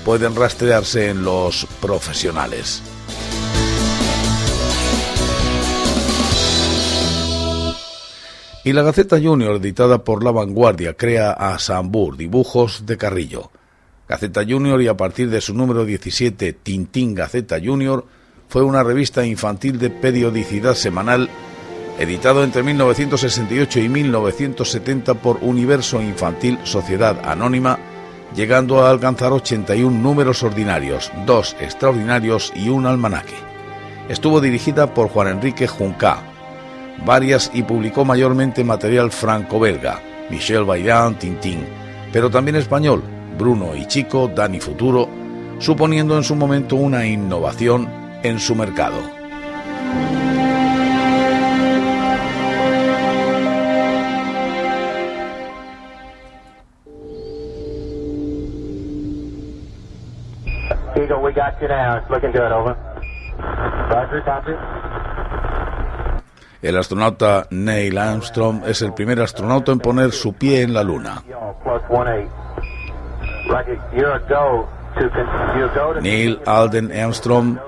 pueden 0.04 0.34
rastrearse 0.34 1.08
en 1.08 1.24
los 1.24 1.66
profesionales. 1.80 2.82
Y 8.64 8.72
la 8.72 8.82
Gaceta 8.82 9.20
Junior, 9.20 9.56
editada 9.56 10.04
por 10.04 10.22
La 10.22 10.30
Vanguardia, 10.30 10.94
crea 10.94 11.32
a 11.32 11.58
Sambur, 11.58 12.16
dibujos 12.16 12.86
de 12.86 12.96
Carrillo. 12.96 13.50
Gaceta 14.08 14.44
Junior 14.48 14.80
y 14.80 14.86
a 14.86 14.96
partir 14.96 15.30
de 15.30 15.40
su 15.40 15.52
número 15.52 15.84
17, 15.84 16.52
Tintín 16.52 17.14
Gaceta 17.14 17.58
Junior, 17.62 18.04
fue 18.48 18.62
una 18.62 18.84
revista 18.84 19.26
infantil 19.26 19.80
de 19.80 19.90
periodicidad 19.90 20.74
semanal 20.74 21.28
editado 21.98 22.44
entre 22.44 22.62
1968 22.62 23.80
y 23.80 23.88
1970 23.88 25.14
por 25.14 25.38
Universo 25.42 26.00
Infantil 26.00 26.58
Sociedad 26.64 27.18
Anónima, 27.24 27.78
llegando 28.34 28.82
a 28.82 28.90
alcanzar 28.90 29.32
81 29.32 29.90
números 29.96 30.42
ordinarios, 30.42 31.12
dos 31.26 31.56
extraordinarios 31.60 32.52
y 32.56 32.68
un 32.68 32.86
almanaque. 32.86 33.34
Estuvo 34.08 34.40
dirigida 34.40 34.94
por 34.94 35.08
Juan 35.08 35.28
Enrique 35.28 35.66
Juncá, 35.66 36.22
varias 37.04 37.50
y 37.54 37.62
publicó 37.62 38.04
mayormente 38.04 38.64
material 38.64 39.10
franco-belga, 39.10 40.00
Michel 40.30 40.64
Bayrán, 40.64 41.18
Tintín, 41.18 41.64
pero 42.12 42.30
también 42.30 42.56
español, 42.56 43.02
Bruno 43.38 43.74
y 43.76 43.86
Chico, 43.86 44.30
Dani 44.34 44.60
Futuro, 44.60 45.08
suponiendo 45.58 46.16
en 46.16 46.24
su 46.24 46.34
momento 46.34 46.76
una 46.76 47.06
innovación 47.06 47.88
en 48.22 48.38
su 48.38 48.54
mercado. 48.54 49.21
El 66.62 66.76
astronauta 66.76 67.46
Neil 67.50 67.98
Armstrong 67.98 68.62
es 68.66 68.82
el 68.82 68.94
primer 68.94 69.20
astronauta 69.20 69.72
en 69.72 69.80
poner 69.80 70.12
su 70.12 70.34
pie 70.34 70.62
en 70.62 70.74
la 70.74 70.84
Luna. 70.84 71.22
Neil 76.00 76.40
Alden 76.46 76.92
Armstrong, 76.92 77.58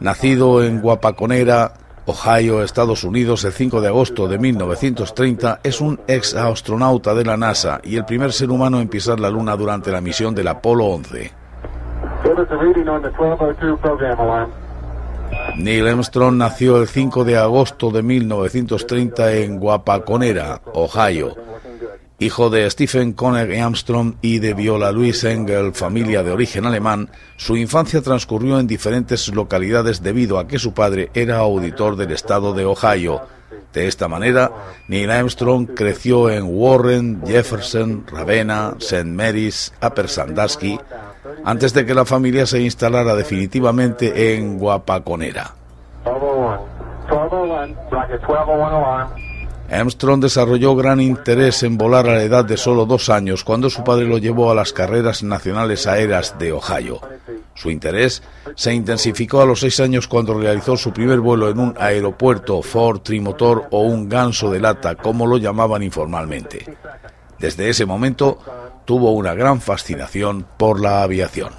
nacido 0.00 0.62
en 0.64 0.80
Guapaconera, 0.80 1.72
Ohio, 2.06 2.62
Estados 2.62 3.04
Unidos, 3.04 3.44
el 3.44 3.52
5 3.52 3.82
de 3.82 3.88
agosto 3.88 4.28
de 4.28 4.38
1930, 4.38 5.60
es 5.62 5.82
un 5.82 6.00
ex 6.06 6.34
astronauta 6.34 7.12
de 7.12 7.24
la 7.24 7.36
NASA 7.36 7.80
y 7.84 7.96
el 7.96 8.06
primer 8.06 8.32
ser 8.32 8.50
humano 8.50 8.80
en 8.80 8.88
pisar 8.88 9.20
la 9.20 9.28
Luna 9.28 9.56
durante 9.56 9.92
la 9.92 10.00
misión 10.00 10.34
del 10.34 10.48
Apolo 10.48 10.86
11. 10.86 11.37
Neil 15.56 15.86
Armstrong 15.88 16.36
nació 16.36 16.80
el 16.80 16.88
5 16.88 17.24
de 17.24 17.36
agosto 17.36 17.90
de 17.90 18.02
1930 18.02 19.32
en 19.34 19.58
Guapaconera, 19.58 20.60
Ohio. 20.72 21.34
Hijo 22.20 22.50
de 22.50 22.68
Stephen 22.68 23.12
Conner 23.12 23.60
Armstrong 23.60 24.14
y 24.20 24.40
de 24.40 24.54
Viola 24.54 24.90
Louise 24.90 25.30
Engel, 25.30 25.72
familia 25.72 26.24
de 26.24 26.32
origen 26.32 26.66
alemán, 26.66 27.10
su 27.36 27.56
infancia 27.56 28.02
transcurrió 28.02 28.58
en 28.58 28.66
diferentes 28.66 29.28
localidades 29.28 30.02
debido 30.02 30.38
a 30.40 30.48
que 30.48 30.58
su 30.58 30.74
padre 30.74 31.10
era 31.14 31.38
auditor 31.38 31.94
del 31.94 32.10
estado 32.10 32.54
de 32.54 32.64
Ohio. 32.64 33.22
De 33.72 33.86
esta 33.86 34.08
manera, 34.08 34.50
Neil 34.88 35.10
Armstrong 35.10 35.68
creció 35.74 36.30
en 36.30 36.44
Warren, 36.48 37.22
Jefferson, 37.24 38.04
Ravenna, 38.10 38.74
St. 38.78 39.04
Mary's, 39.04 39.72
Upper 39.80 40.08
Sandusky, 40.08 40.78
antes 41.44 41.74
de 41.74 41.84
que 41.86 41.94
la 41.94 42.04
familia 42.04 42.46
se 42.46 42.60
instalara 42.60 43.14
definitivamente 43.14 44.34
en 44.34 44.58
Guapaconera. 44.58 45.54
Armstrong 49.70 50.22
desarrolló 50.22 50.74
gran 50.76 51.00
interés 51.00 51.62
en 51.62 51.76
volar 51.76 52.08
a 52.08 52.14
la 52.14 52.22
edad 52.22 52.44
de 52.44 52.56
solo 52.56 52.86
dos 52.86 53.10
años 53.10 53.44
cuando 53.44 53.68
su 53.68 53.84
padre 53.84 54.06
lo 54.06 54.16
llevó 54.16 54.50
a 54.50 54.54
las 54.54 54.72
carreras 54.72 55.22
nacionales 55.22 55.86
aéreas 55.86 56.38
de 56.38 56.52
Ohio. 56.52 57.00
Su 57.54 57.70
interés 57.70 58.22
se 58.54 58.72
intensificó 58.72 59.42
a 59.42 59.46
los 59.46 59.60
seis 59.60 59.80
años 59.80 60.08
cuando 60.08 60.32
realizó 60.32 60.76
su 60.76 60.92
primer 60.92 61.20
vuelo 61.20 61.50
en 61.50 61.58
un 61.58 61.74
aeropuerto 61.78 62.62
Ford 62.62 63.00
trimotor 63.00 63.66
o 63.70 63.82
un 63.82 64.08
ganso 64.08 64.50
de 64.50 64.60
lata, 64.60 64.94
como 64.94 65.26
lo 65.26 65.36
llamaban 65.36 65.82
informalmente. 65.82 66.64
Desde 67.38 67.68
ese 67.68 67.84
momento 67.84 68.38
tuvo 68.88 69.10
una 69.10 69.34
gran 69.34 69.60
fascinación 69.60 70.46
por 70.56 70.80
la 70.80 71.02
aviación. 71.02 71.52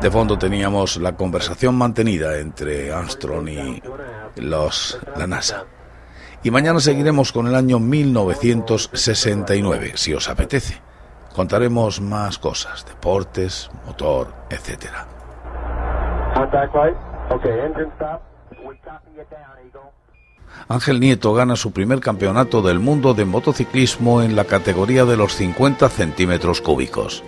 De 0.00 0.08
fondo 0.08 0.38
teníamos 0.38 0.98
la 0.98 1.16
conversación 1.16 1.74
mantenida 1.74 2.38
entre 2.38 2.92
Armstrong 2.92 3.48
y 3.48 3.82
los, 4.36 5.00
la 5.16 5.26
NASA. 5.26 5.64
Y 6.44 6.52
mañana 6.52 6.78
seguiremos 6.78 7.32
con 7.32 7.48
el 7.48 7.56
año 7.56 7.80
1969, 7.80 9.94
si 9.96 10.14
os 10.14 10.28
apetece. 10.28 10.80
Contaremos 11.34 12.00
más 12.00 12.38
cosas, 12.38 12.86
deportes, 12.86 13.68
motor, 13.84 14.32
etcétera. 14.50 15.04
Ángel 20.68 21.00
Nieto 21.00 21.32
gana 21.34 21.56
su 21.56 21.72
primer 21.72 22.00
campeonato 22.00 22.62
del 22.62 22.80
mundo 22.80 23.14
de 23.14 23.24
motociclismo 23.24 24.22
en 24.22 24.36
la 24.36 24.44
categoría 24.44 25.04
de 25.04 25.16
los 25.16 25.34
50 25.34 25.88
centímetros 25.88 26.60
cúbicos. 26.60 27.22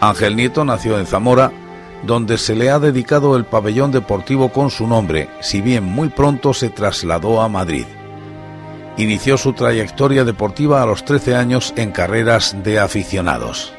Ángel 0.00 0.36
Nieto 0.36 0.64
nació 0.64 0.98
en 0.98 1.06
Zamora, 1.06 1.52
donde 2.04 2.36
se 2.38 2.54
le 2.54 2.70
ha 2.70 2.78
dedicado 2.78 3.36
el 3.36 3.44
pabellón 3.44 3.92
deportivo 3.92 4.50
con 4.50 4.70
su 4.70 4.86
nombre, 4.86 5.28
si 5.40 5.60
bien 5.60 5.84
muy 5.84 6.08
pronto 6.08 6.52
se 6.52 6.70
trasladó 6.70 7.40
a 7.40 7.48
Madrid. 7.48 7.86
Inició 8.96 9.38
su 9.38 9.52
trayectoria 9.52 10.24
deportiva 10.24 10.82
a 10.82 10.86
los 10.86 11.04
13 11.04 11.34
años 11.34 11.72
en 11.76 11.90
carreras 11.92 12.56
de 12.62 12.78
aficionados. 12.78 13.72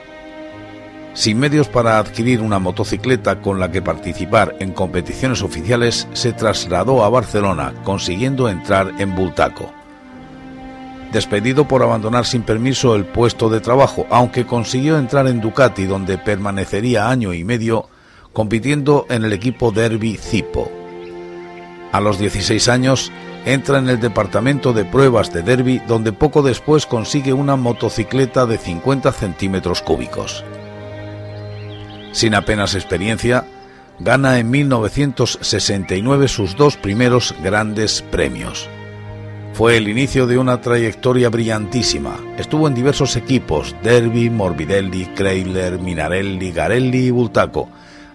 Sin 1.15 1.39
medios 1.39 1.69
para 1.69 1.97
adquirir 1.97 2.41
una 2.41 2.59
motocicleta 2.59 3.39
con 3.39 3.57
la 3.57 3.71
que 3.71 3.81
participar 3.81 4.57
en 4.59 4.73
competiciones 4.73 5.41
oficiales, 5.41 6.09
se 6.11 6.33
trasladó 6.33 7.05
a 7.05 7.09
Barcelona, 7.09 7.73
consiguiendo 7.85 8.49
entrar 8.49 8.91
en 8.99 9.15
Bultaco. 9.15 9.71
Despedido 11.13 11.69
por 11.69 11.81
abandonar 11.83 12.25
sin 12.25 12.41
permiso 12.41 12.95
el 12.95 13.05
puesto 13.05 13.49
de 13.49 13.61
trabajo, 13.61 14.05
aunque 14.09 14.45
consiguió 14.45 14.97
entrar 14.97 15.27
en 15.27 15.39
Ducati, 15.39 15.85
donde 15.85 16.17
permanecería 16.17 17.09
año 17.09 17.33
y 17.33 17.45
medio 17.45 17.87
compitiendo 18.33 19.05
en 19.09 19.23
el 19.23 19.31
equipo 19.31 19.71
Derby 19.71 20.17
Cipo. 20.17 20.69
A 21.93 22.01
los 22.01 22.19
16 22.19 22.67
años 22.67 23.13
entra 23.45 23.79
en 23.79 23.87
el 23.87 24.01
departamento 24.01 24.73
de 24.73 24.83
pruebas 24.83 25.31
de 25.31 25.43
Derby, 25.43 25.81
donde 25.87 26.11
poco 26.11 26.41
después 26.41 26.85
consigue 26.85 27.31
una 27.31 27.55
motocicleta 27.55 28.45
de 28.45 28.57
50 28.57 29.13
centímetros 29.13 29.81
cúbicos. 29.81 30.43
Sin 32.15 32.33
apenas 32.33 32.75
experiencia, 32.75 33.45
gana 33.99 34.39
en 34.39 34.49
1969 34.49 36.29
sus 36.29 36.55
dos 36.55 36.77
primeros 36.77 37.35
grandes 37.43 38.03
premios. 38.09 38.69
Fue 39.51 39.75
el 39.75 39.89
inicio 39.89 40.25
de 40.25 40.37
una 40.37 40.61
trayectoria 40.61 41.27
brillantísima. 41.27 42.15
Estuvo 42.37 42.69
en 42.69 42.73
diversos 42.73 43.17
equipos, 43.17 43.75
Derby, 43.83 44.29
Morbidelli, 44.29 45.07
Chrysler, 45.07 45.77
Minarelli, 45.79 46.53
Garelli 46.53 47.07
y 47.07 47.11
Bultaco, 47.11 47.67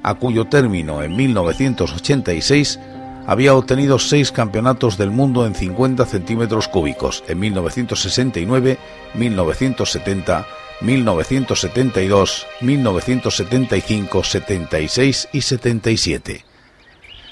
a 0.03 0.15
cuyo 0.15 0.47
término 0.47 1.03
en 1.03 1.15
1986 1.15 2.81
había 3.27 3.55
obtenido 3.55 3.99
seis 3.99 4.33
campeonatos 4.33 4.97
del 4.97 5.11
mundo 5.11 5.45
en 5.45 5.55
50 5.55 6.07
centímetros 6.07 6.69
cúbicos 6.69 7.23
en 7.29 7.39
1969, 7.39 8.79
1970, 9.13 10.47
1972, 10.81 12.47
1975, 12.61 14.25
76 14.25 15.29
y 15.33 15.41
77. 15.43 16.45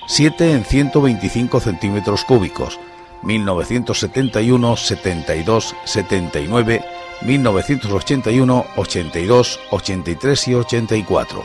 Siete 0.07 0.53
en 0.53 0.65
125 0.65 1.61
centímetros 1.61 2.25
cúbicos, 2.25 2.79
1971, 3.23 4.77
72, 4.77 5.77
79, 5.85 6.85
1981, 7.23 8.67
82, 8.77 9.61
83 9.71 10.49
y 10.49 10.55
84, 10.55 11.45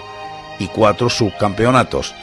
y 0.60 0.68
cuatro 0.68 1.10
subcampeonatos. 1.10 2.14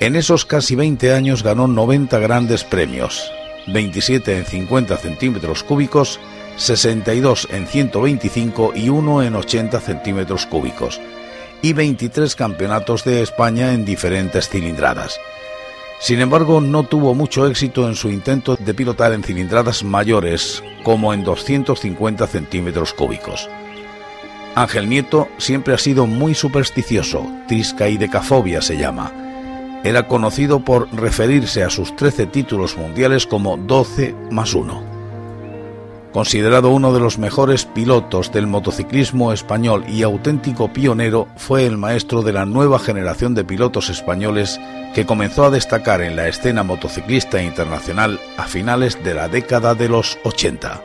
En 0.00 0.16
esos 0.16 0.44
casi 0.44 0.74
20 0.74 1.12
años 1.12 1.42
ganó 1.42 1.68
90 1.68 2.18
grandes 2.18 2.64
premios, 2.64 3.30
27 3.66 4.38
en 4.38 4.46
50 4.46 4.96
centímetros 4.96 5.62
cúbicos, 5.62 6.18
62 6.56 7.48
en 7.50 7.66
125 7.66 8.72
y 8.74 8.88
1 8.88 9.22
en 9.22 9.34
80 9.34 9.80
centímetros 9.80 10.46
cúbicos, 10.46 11.00
y 11.62 11.72
23 11.72 12.34
campeonatos 12.34 13.04
de 13.04 13.22
España 13.22 13.72
en 13.72 13.84
diferentes 13.84 14.48
cilindradas. 14.48 15.18
Sin 16.00 16.20
embargo, 16.20 16.60
no 16.60 16.82
tuvo 16.82 17.14
mucho 17.14 17.46
éxito 17.46 17.88
en 17.88 17.94
su 17.94 18.10
intento 18.10 18.56
de 18.56 18.74
pilotar 18.74 19.12
en 19.12 19.22
cilindradas 19.22 19.84
mayores, 19.84 20.62
como 20.82 21.14
en 21.14 21.22
250 21.22 22.26
centímetros 22.26 22.92
cúbicos. 22.92 23.48
Ángel 24.56 24.88
Nieto 24.88 25.28
siempre 25.38 25.74
ha 25.74 25.78
sido 25.78 26.06
muy 26.06 26.34
supersticioso, 26.34 27.24
triscaidecafobia 27.46 28.60
se 28.60 28.76
llama. 28.76 29.12
Era 29.84 30.06
conocido 30.08 30.60
por 30.60 30.92
referirse 30.92 31.62
a 31.62 31.70
sus 31.70 31.94
13 31.96 32.26
títulos 32.26 32.76
mundiales 32.76 33.26
como 33.26 33.56
12 33.56 34.14
más 34.30 34.54
1. 34.54 34.91
Considerado 36.12 36.68
uno 36.68 36.92
de 36.92 37.00
los 37.00 37.18
mejores 37.18 37.64
pilotos 37.64 38.30
del 38.32 38.46
motociclismo 38.46 39.32
español 39.32 39.84
y 39.88 40.02
auténtico 40.02 40.70
pionero, 40.70 41.26
fue 41.36 41.64
el 41.64 41.78
maestro 41.78 42.20
de 42.20 42.34
la 42.34 42.44
nueva 42.44 42.78
generación 42.78 43.34
de 43.34 43.44
pilotos 43.44 43.88
españoles 43.88 44.60
que 44.94 45.06
comenzó 45.06 45.46
a 45.46 45.50
destacar 45.50 46.02
en 46.02 46.16
la 46.16 46.28
escena 46.28 46.64
motociclista 46.64 47.42
internacional 47.42 48.20
a 48.36 48.44
finales 48.44 49.02
de 49.02 49.14
la 49.14 49.28
década 49.28 49.74
de 49.74 49.88
los 49.88 50.18
80. 50.24 50.82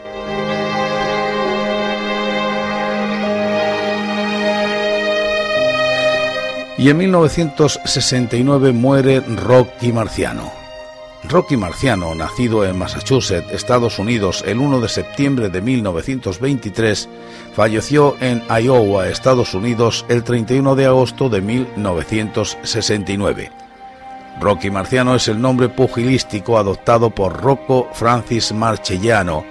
Y 6.77 6.89
en 6.89 6.97
1969 6.97 8.71
muere 8.71 9.19
Rocky 9.19 9.91
Marciano. 9.91 10.66
Rocky 11.29 11.57
Marciano, 11.57 12.15
nacido 12.15 12.63
en 12.63 12.77
Massachusetts, 12.77 13.51
Estados 13.51 13.99
Unidos, 13.99 14.45
el 14.47 14.59
1 14.59 14.79
de 14.79 14.87
septiembre 14.87 15.49
de 15.49 15.61
1923, 15.61 17.09
falleció 17.53 18.15
en 18.21 18.41
Iowa, 18.49 19.09
Estados 19.09 19.53
Unidos, 19.53 20.05
el 20.07 20.23
31 20.23 20.75
de 20.75 20.85
agosto 20.85 21.27
de 21.27 21.41
1969. 21.41 23.51
Rocky 24.39 24.71
Marciano 24.71 25.15
es 25.15 25.27
el 25.27 25.41
nombre 25.41 25.67
pugilístico 25.67 26.57
adoptado 26.57 27.09
por 27.09 27.41
Rocco 27.41 27.89
Francis 27.91 28.53
Marchellano, 28.53 29.43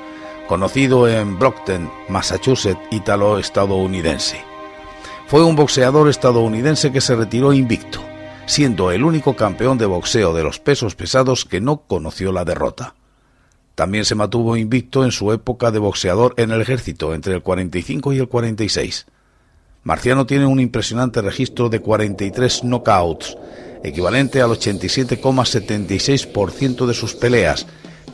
conocido 0.49 1.07
en 1.09 1.39
Brockton, 1.39 1.93
Massachusetts, 2.09 2.81
ítalo-estadounidense. 2.91 4.43
Fue 5.27 5.45
un 5.45 5.57
boxeador 5.57 6.09
estadounidense 6.09 6.91
que 6.91 7.03
se 7.03 7.17
retiró 7.17 7.53
invicto 7.53 8.06
siendo 8.47 8.93
el 8.93 9.05
único 9.05 9.37
campeón 9.37 9.77
de 9.77 9.85
boxeo 9.87 10.33
de 10.33 10.43
los 10.43 10.59
pesos 10.61 10.95
pesados 10.95 11.45
que 11.45 11.61
no 11.61 11.83
conoció 11.83 12.33
la 12.33 12.45
derrota. 12.45 12.95
También 13.75 14.07
se 14.07 14.15
mantuvo 14.15 14.57
invicto 14.57 15.05
en 15.05 15.13
su 15.13 15.33
época 15.33 15.71
de 15.71 15.79
boxeador 15.79 16.33
en 16.39 16.51
el 16.51 16.63
ejército 16.63 17.15
entre 17.15 17.35
el 17.35 17.43
45 17.43 18.15
y 18.15 18.19
el 18.19 18.29
46. 18.29 19.07
Marciano 19.83 20.25
tiene 20.27 20.47
un 20.47 20.61
impresionante 20.61 21.21
registro 21.21 21.69
de 21.69 21.81
43 21.81 22.65
knockouts, 22.65 23.37
equivalente 23.85 24.41
al 24.41 24.49
87,76% 24.51 26.87
de 26.87 26.95
sus 26.95 27.15
peleas, 27.15 27.67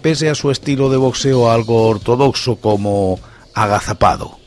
pese 0.03 0.29
a 0.29 0.35
su 0.35 0.51
estilo 0.51 0.91
de 0.91 0.97
boxeo 0.97 1.49
algo 1.51 1.89
ortodoxo 1.89 2.57
como 2.57 3.21
agazapado. 3.55 4.42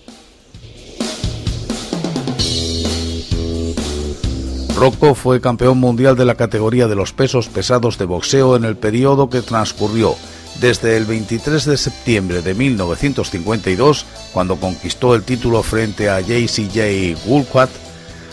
Rocco 4.76 5.16
fue 5.16 5.40
campeón 5.40 5.80
mundial 5.80 6.18
de 6.18 6.26
la 6.26 6.36
categoría 6.36 6.88
de 6.88 6.96
los 6.96 7.14
pesos 7.14 7.48
pesados 7.48 7.98
de 7.98 8.04
boxeo 8.04 8.58
en 8.58 8.66
el 8.66 8.76
periodo 8.76 9.30
que 9.30 9.42
transcurrió 9.42 10.16
desde 10.60 10.98
el 10.98 11.06
23 11.06 11.64
de 11.64 11.78
septiembre 11.78 12.42
de 12.42 12.54
1952, 12.54 14.06
cuando 14.34 14.58
conquistó 14.58 15.16
el 15.16 15.24
título 15.24 15.64
frente 15.64 16.10
a 16.10 16.20
JCJ 16.20 17.18
Woolquat, 17.26 17.70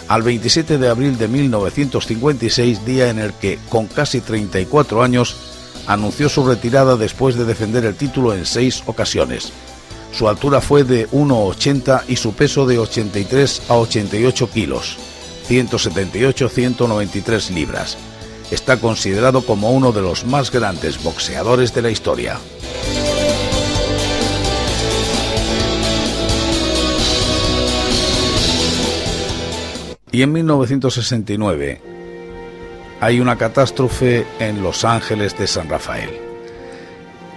al 0.09 0.23
27 0.23 0.79
de 0.79 0.89
abril 0.89 1.17
de 1.17 1.29
1956, 1.29 2.85
día 2.85 3.09
en 3.09 3.21
el 3.21 3.33
que, 3.35 3.61
con 3.69 3.87
casi 3.87 4.21
34 4.21 5.03
años, 5.03 5.37
anunció 5.87 6.29
su 6.29 6.45
retirada 6.45 6.97
después 6.97 7.37
de 7.37 7.45
defender 7.45 7.85
el 7.85 7.95
título 7.95 8.35
en 8.35 8.47
seis 8.47 8.83
ocasiones. 8.87 9.53
Su 10.13 10.29
altura 10.29 10.61
fue 10.61 10.83
de 10.83 11.09
1,80 11.11 12.03
y 12.09 12.17
su 12.17 12.35
peso 12.35 12.67
de 12.67 12.79
83 12.79 13.63
a 13.69 13.75
88 13.77 14.51
kilos. 14.51 14.99
178-193 15.49 17.51
libras. 17.51 17.97
Está 18.51 18.79
considerado 18.79 19.47
como 19.47 19.71
uno 19.71 19.93
de 19.93 20.03
los 20.03 20.25
más 20.25 20.51
grandes 20.51 21.01
boxeadores 21.03 21.75
de 21.75 21.83
la 21.83 21.91
historia. 21.91 22.39
Y 30.11 30.21
en 30.21 30.33
1969 30.33 31.81
hay 33.01 33.19
una 33.19 33.37
catástrofe 33.37 34.27
en 34.39 34.63
Los 34.63 34.85
Ángeles 34.85 35.39
de 35.39 35.47
San 35.47 35.71
Rafael. 35.71 36.11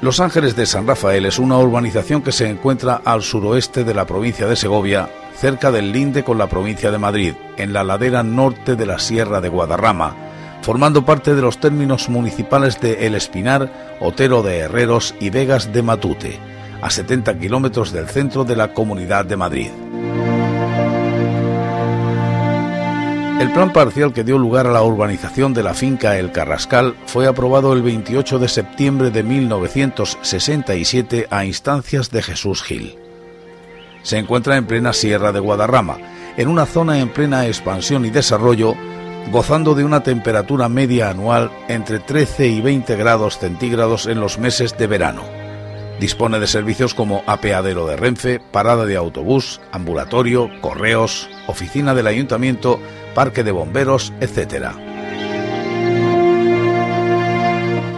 Los 0.01 0.19
Ángeles 0.19 0.57
de 0.57 0.65
San 0.65 0.85
Rafael 0.85 1.25
es 1.25 1.39
una 1.39 1.57
urbanización 1.57 2.21
que 2.21 2.33
se 2.33 2.49
encuentra 2.49 3.01
al 3.05 3.23
suroeste 3.23 3.85
de 3.85 3.93
la 3.93 4.05
provincia 4.05 4.45
de 4.45 4.57
Segovia 4.57 5.09
cerca 5.35 5.71
del 5.71 5.91
linde 5.91 6.23
con 6.23 6.37
la 6.37 6.47
provincia 6.47 6.91
de 6.91 6.97
Madrid, 6.97 7.33
en 7.57 7.73
la 7.73 7.83
ladera 7.83 8.23
norte 8.23 8.75
de 8.75 8.85
la 8.85 8.99
Sierra 8.99 9.41
de 9.41 9.49
Guadarrama, 9.49 10.15
formando 10.61 11.05
parte 11.05 11.35
de 11.35 11.41
los 11.41 11.59
términos 11.59 12.09
municipales 12.09 12.79
de 12.81 13.05
El 13.05 13.15
Espinar, 13.15 13.97
Otero 13.99 14.41
de 14.41 14.59
Herreros 14.59 15.13
y 15.19 15.29
Vegas 15.29 15.71
de 15.71 15.83
Matute, 15.83 16.39
a 16.81 16.89
70 16.89 17.37
kilómetros 17.37 17.91
del 17.91 18.07
centro 18.07 18.43
de 18.43 18.55
la 18.55 18.73
Comunidad 18.73 19.25
de 19.25 19.37
Madrid. 19.37 19.69
El 23.39 23.51
plan 23.51 23.73
parcial 23.73 24.13
que 24.13 24.23
dio 24.23 24.37
lugar 24.37 24.65
a 24.65 24.71
la 24.71 24.81
urbanización 24.81 25.53
de 25.53 25.61
la 25.61 25.73
finca 25.73 26.17
El 26.17 26.31
Carrascal 26.31 26.95
fue 27.05 27.27
aprobado 27.27 27.73
el 27.73 27.81
28 27.81 28.39
de 28.39 28.47
septiembre 28.47 29.11
de 29.11 29.23
1967 29.23 31.27
a 31.29 31.43
instancias 31.43 32.11
de 32.11 32.23
Jesús 32.23 32.63
Gil. 32.63 33.04
Se 34.05 34.19
encuentra 34.19 34.55
en 34.55 34.67
plena 34.67 34.93
Sierra 34.93 35.31
de 35.31 35.39
Guadarrama, 35.39 35.97
en 36.37 36.47
una 36.47 36.67
zona 36.67 36.99
en 36.99 37.09
plena 37.09 37.47
expansión 37.47 38.05
y 38.05 38.11
desarrollo, 38.11 38.75
gozando 39.31 39.73
de 39.73 39.83
una 39.83 40.03
temperatura 40.03 40.69
media 40.69 41.09
anual 41.09 41.49
entre 41.67 41.97
13 41.97 42.47
y 42.49 42.61
20 42.61 42.95
grados 42.97 43.39
centígrados 43.39 44.05
en 44.05 44.19
los 44.19 44.37
meses 44.37 44.77
de 44.77 44.85
verano. 44.85 45.23
Dispone 45.99 46.39
de 46.39 46.45
servicios 46.45 46.93
como 46.93 47.23
apeadero 47.25 47.87
de 47.87 47.95
Renfe, 47.95 48.39
parada 48.39 48.85
de 48.85 48.95
autobús, 48.95 49.59
ambulatorio, 49.71 50.51
correos, 50.61 51.27
oficina 51.47 51.95
del 51.95 52.05
ayuntamiento, 52.05 52.79
parque 53.15 53.43
de 53.43 53.53
bomberos, 53.53 54.13
etc. 54.21 54.84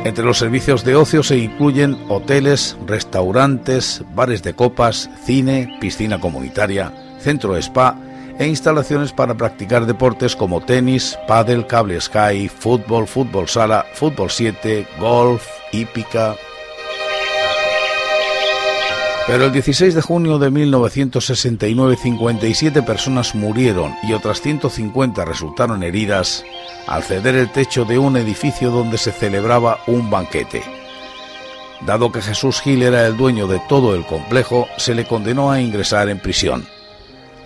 Entre 0.08 0.24
los 0.24 0.38
servicios 0.38 0.86
de 0.86 0.96
ocio 0.96 1.22
se 1.22 1.38
incluyen 1.38 1.98
hoteles, 2.08 2.78
restaurantes, 2.86 4.06
bares 4.15 4.41
de 4.41 4.54
copas, 4.54 5.10
cine, 5.26 5.78
piscina 5.82 6.17
comunitaria, 6.17 6.93
centro 7.20 7.58
spa 7.58 8.00
e 8.39 8.48
instalaciones 8.48 9.12
para 9.12 9.36
practicar 9.36 9.86
deportes 9.86 10.34
como 10.34 10.62
tenis, 10.62 11.20
pádel, 11.28 11.67
cable 11.67 12.00
sky, 12.00 12.48
fútbol, 12.48 13.06
fútbol 13.06 13.50
sala, 13.50 13.86
fútbol 13.96 14.30
7, 14.30 14.88
golf, 14.98 15.46
hípica, 15.74 16.38
pero 19.27 19.43
el 19.43 19.51
16 19.51 19.93
de 19.93 20.01
junio 20.01 20.39
de 20.39 20.49
1969, 20.49 21.97
57 22.01 22.81
personas 22.81 23.35
murieron 23.35 23.93
y 24.03 24.13
otras 24.13 24.41
150 24.41 25.25
resultaron 25.25 25.83
heridas 25.83 26.45
al 26.87 27.03
ceder 27.03 27.35
el 27.35 27.51
techo 27.51 27.83
de 27.83 27.99
un 27.99 28.15
edificio 28.15 28.71
donde 28.71 28.97
se 28.97 29.11
celebraba 29.11 29.79
un 29.85 30.09
banquete. 30.09 30.63
Dado 31.85 32.09
que 32.13 32.21
Jesús 32.21 32.61
Gil 32.61 32.81
era 32.83 33.05
el 33.05 33.17
dueño 33.17 33.47
de 33.47 33.61
todo 33.67 33.93
el 33.95 34.05
complejo, 34.05 34.67
se 34.77 34.95
le 34.95 35.05
condenó 35.05 35.51
a 35.51 35.59
ingresar 35.59 36.07
en 36.07 36.19
prisión. 36.19 36.65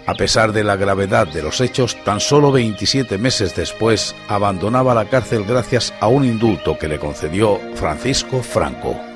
A 0.05 0.13
pesar 0.13 0.53
de 0.53 0.63
la 0.63 0.75
gravedad 0.75 1.27
de 1.27 1.41
los 1.41 1.61
hechos, 1.61 1.97
tan 2.03 2.19
solo 2.19 2.51
27 2.51 3.17
meses 3.17 3.55
después 3.55 4.15
abandonaba 4.27 4.93
la 4.93 5.05
cárcel 5.05 5.45
gracias 5.45 5.93
a 5.99 6.07
un 6.07 6.25
indulto 6.25 6.77
que 6.77 6.87
le 6.87 6.99
concedió 6.99 7.59
Francisco 7.73 8.43
Franco. 8.43 9.10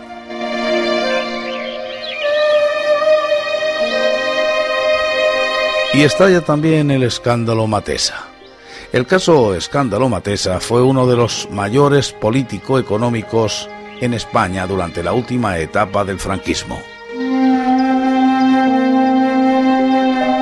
Y 5.96 6.02
estalla 6.02 6.42
también 6.42 6.92
el 6.92 7.04
escándalo 7.04 7.68
Matesa. 7.68 8.26
El 8.92 9.08
caso 9.08 9.56
escándalo 9.56 10.10
Matesa 10.10 10.60
fue 10.60 10.82
uno 10.84 11.08
de 11.08 11.16
los 11.16 11.48
mayores 11.52 12.12
político-económicos 12.12 13.70
en 14.02 14.14
España 14.14 14.68
durante 14.68 15.02
la 15.02 15.14
última 15.14 15.58
etapa 15.58 16.04
del 16.04 16.20
franquismo. 16.20 16.78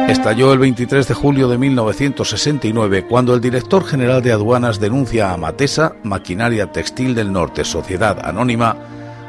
Estalló 0.08 0.54
el 0.54 0.60
23 0.60 1.08
de 1.08 1.14
julio 1.14 1.48
de 1.48 1.60
1969 1.60 3.06
cuando 3.06 3.36
el 3.36 3.42
director 3.42 3.86
general 3.86 4.24
de 4.24 4.32
aduanas 4.32 4.80
denuncia 4.80 5.32
a 5.32 5.38
Matesa, 5.38 5.94
Maquinaria 6.02 6.72
Textil 6.72 7.14
del 7.14 7.32
Norte, 7.32 7.64
Sociedad 7.64 8.26
Anónima, 8.26 8.76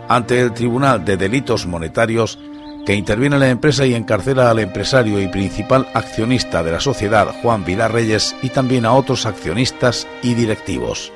ante 0.08 0.40
el 0.40 0.54
Tribunal 0.54 1.04
de 1.04 1.18
Delitos 1.18 1.66
Monetarios 1.66 2.38
que 2.84 2.94
interviene 2.94 3.38
la 3.38 3.48
empresa 3.48 3.86
y 3.86 3.94
encarcela 3.94 4.50
al 4.50 4.58
empresario 4.58 5.20
y 5.20 5.28
principal 5.28 5.88
accionista 5.94 6.62
de 6.62 6.72
la 6.72 6.80
sociedad, 6.80 7.34
Juan 7.42 7.64
Vilar 7.64 7.92
Reyes, 7.92 8.36
y 8.42 8.50
también 8.50 8.84
a 8.84 8.92
otros 8.92 9.26
accionistas 9.26 10.06
y 10.22 10.34
directivos. 10.34 11.12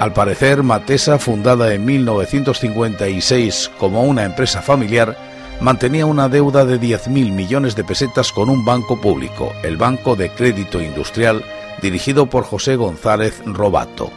Al 0.00 0.12
parecer, 0.12 0.62
Matesa, 0.62 1.18
fundada 1.18 1.74
en 1.74 1.84
1956 1.84 3.70
como 3.78 4.04
una 4.04 4.24
empresa 4.24 4.62
familiar, 4.62 5.16
mantenía 5.60 6.06
una 6.06 6.28
deuda 6.28 6.64
de 6.64 6.80
10.000 6.80 7.32
millones 7.32 7.74
de 7.74 7.82
pesetas 7.82 8.32
con 8.32 8.48
un 8.48 8.64
banco 8.64 9.00
público, 9.00 9.52
el 9.64 9.76
Banco 9.76 10.14
de 10.14 10.30
Crédito 10.30 10.80
Industrial, 10.80 11.42
dirigido 11.82 12.26
por 12.26 12.44
José 12.44 12.76
González 12.76 13.42
Robato. 13.44 14.10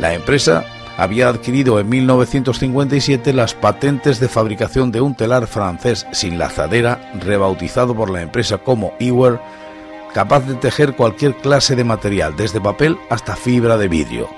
La 0.00 0.12
empresa 0.12 0.64
había 0.96 1.28
adquirido 1.28 1.78
en 1.80 1.88
1957 1.88 3.32
las 3.32 3.54
patentes 3.54 4.20
de 4.20 4.28
fabricación 4.28 4.92
de 4.92 5.00
un 5.00 5.14
telar 5.14 5.46
francés 5.46 6.06
sin 6.12 6.38
lazadera, 6.38 7.12
rebautizado 7.20 7.94
por 7.94 8.10
la 8.10 8.22
empresa 8.22 8.58
como 8.58 8.92
Ewer, 8.98 9.40
capaz 10.12 10.40
de 10.46 10.54
tejer 10.54 10.96
cualquier 10.96 11.36
clase 11.36 11.76
de 11.76 11.84
material, 11.84 12.36
desde 12.36 12.60
papel 12.60 12.98
hasta 13.08 13.36
fibra 13.36 13.76
de 13.76 13.88
vidrio. 13.88 14.28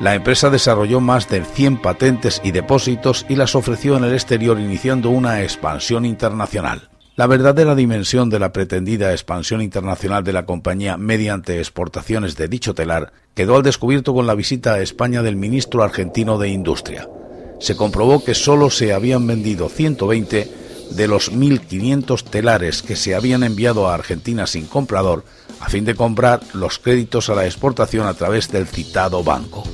La 0.00 0.14
empresa 0.14 0.48
desarrolló 0.50 1.00
más 1.00 1.28
de 1.28 1.44
100 1.44 1.82
patentes 1.82 2.40
y 2.42 2.52
depósitos 2.52 3.26
y 3.28 3.36
las 3.36 3.54
ofreció 3.54 3.96
en 3.96 4.04
el 4.04 4.14
exterior 4.14 4.58
iniciando 4.58 5.10
una 5.10 5.42
expansión 5.42 6.06
internacional. 6.06 6.89
La 7.20 7.26
verdadera 7.26 7.74
dimensión 7.74 8.30
de 8.30 8.38
la 8.38 8.50
pretendida 8.50 9.12
expansión 9.12 9.60
internacional 9.60 10.24
de 10.24 10.32
la 10.32 10.46
compañía 10.46 10.96
mediante 10.96 11.58
exportaciones 11.58 12.34
de 12.34 12.48
dicho 12.48 12.74
telar 12.74 13.12
quedó 13.34 13.56
al 13.56 13.62
descubierto 13.62 14.14
con 14.14 14.26
la 14.26 14.34
visita 14.34 14.72
a 14.72 14.80
España 14.80 15.22
del 15.22 15.36
ministro 15.36 15.82
argentino 15.82 16.38
de 16.38 16.48
Industria. 16.48 17.10
Se 17.58 17.76
comprobó 17.76 18.24
que 18.24 18.32
solo 18.32 18.70
se 18.70 18.94
habían 18.94 19.26
vendido 19.26 19.68
120 19.68 20.50
de 20.92 21.08
los 21.08 21.30
1.500 21.30 22.24
telares 22.24 22.80
que 22.80 22.96
se 22.96 23.14
habían 23.14 23.42
enviado 23.42 23.86
a 23.86 23.92
Argentina 23.92 24.46
sin 24.46 24.64
comprador 24.64 25.22
a 25.60 25.68
fin 25.68 25.84
de 25.84 25.94
comprar 25.94 26.40
los 26.54 26.78
créditos 26.78 27.28
a 27.28 27.34
la 27.34 27.44
exportación 27.44 28.06
a 28.06 28.14
través 28.14 28.50
del 28.50 28.66
citado 28.66 29.22
banco. 29.22 29.64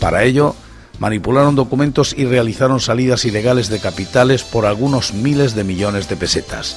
Para 0.00 0.24
ello, 0.24 0.56
manipularon 1.00 1.56
documentos 1.56 2.14
y 2.16 2.26
realizaron 2.26 2.78
salidas 2.78 3.24
ilegales 3.24 3.68
de 3.68 3.80
capitales 3.80 4.44
por 4.44 4.66
algunos 4.66 5.12
miles 5.12 5.56
de 5.56 5.64
millones 5.64 6.08
de 6.08 6.16
pesetas. 6.16 6.76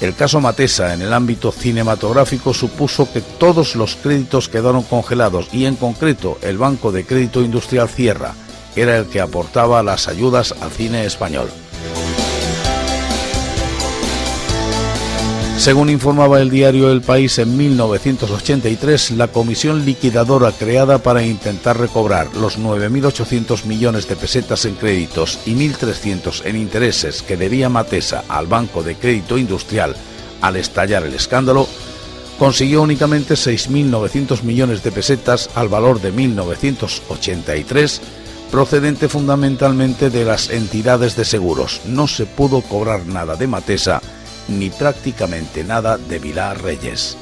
El 0.00 0.14
caso 0.14 0.40
Matesa 0.40 0.94
en 0.94 1.02
el 1.02 1.12
ámbito 1.12 1.50
cinematográfico 1.50 2.52
supuso 2.52 3.10
que 3.12 3.20
todos 3.20 3.74
los 3.74 3.96
créditos 3.96 4.48
quedaron 4.48 4.82
congelados 4.82 5.48
y 5.52 5.64
en 5.64 5.76
concreto 5.76 6.38
el 6.42 6.58
Banco 6.58 6.92
de 6.92 7.04
Crédito 7.04 7.40
Industrial 7.40 7.88
Cierra 7.88 8.34
era 8.76 8.96
el 8.98 9.06
que 9.06 9.20
aportaba 9.20 9.82
las 9.82 10.08
ayudas 10.08 10.54
al 10.60 10.70
cine 10.70 11.06
español. 11.06 11.48
Según 15.62 15.90
informaba 15.90 16.40
el 16.40 16.50
diario 16.50 16.90
El 16.90 17.02
País 17.02 17.38
en 17.38 17.56
1983, 17.56 19.12
la 19.12 19.28
comisión 19.28 19.84
liquidadora 19.84 20.50
creada 20.50 20.98
para 20.98 21.22
intentar 21.22 21.78
recobrar 21.78 22.34
los 22.34 22.58
9.800 22.58 23.66
millones 23.66 24.08
de 24.08 24.16
pesetas 24.16 24.64
en 24.64 24.74
créditos 24.74 25.38
y 25.46 25.54
1.300 25.54 26.46
en 26.46 26.56
intereses 26.56 27.22
que 27.22 27.36
debía 27.36 27.68
Matesa 27.68 28.24
al 28.28 28.48
Banco 28.48 28.82
de 28.82 28.96
Crédito 28.96 29.38
Industrial 29.38 29.94
al 30.40 30.56
estallar 30.56 31.04
el 31.04 31.14
escándalo, 31.14 31.68
consiguió 32.40 32.82
únicamente 32.82 33.34
6.900 33.34 34.42
millones 34.42 34.82
de 34.82 34.90
pesetas 34.90 35.48
al 35.54 35.68
valor 35.68 36.00
de 36.00 36.12
1.983, 36.12 38.00
procedente 38.50 39.08
fundamentalmente 39.08 40.10
de 40.10 40.24
las 40.24 40.50
entidades 40.50 41.14
de 41.14 41.24
seguros. 41.24 41.82
No 41.86 42.08
se 42.08 42.26
pudo 42.26 42.62
cobrar 42.62 43.06
nada 43.06 43.36
de 43.36 43.46
Matesa 43.46 44.02
ni 44.48 44.70
prácticamente 44.70 45.64
nada 45.64 45.98
de 45.98 46.18
Vilar 46.18 46.62
Reyes. 46.62 47.16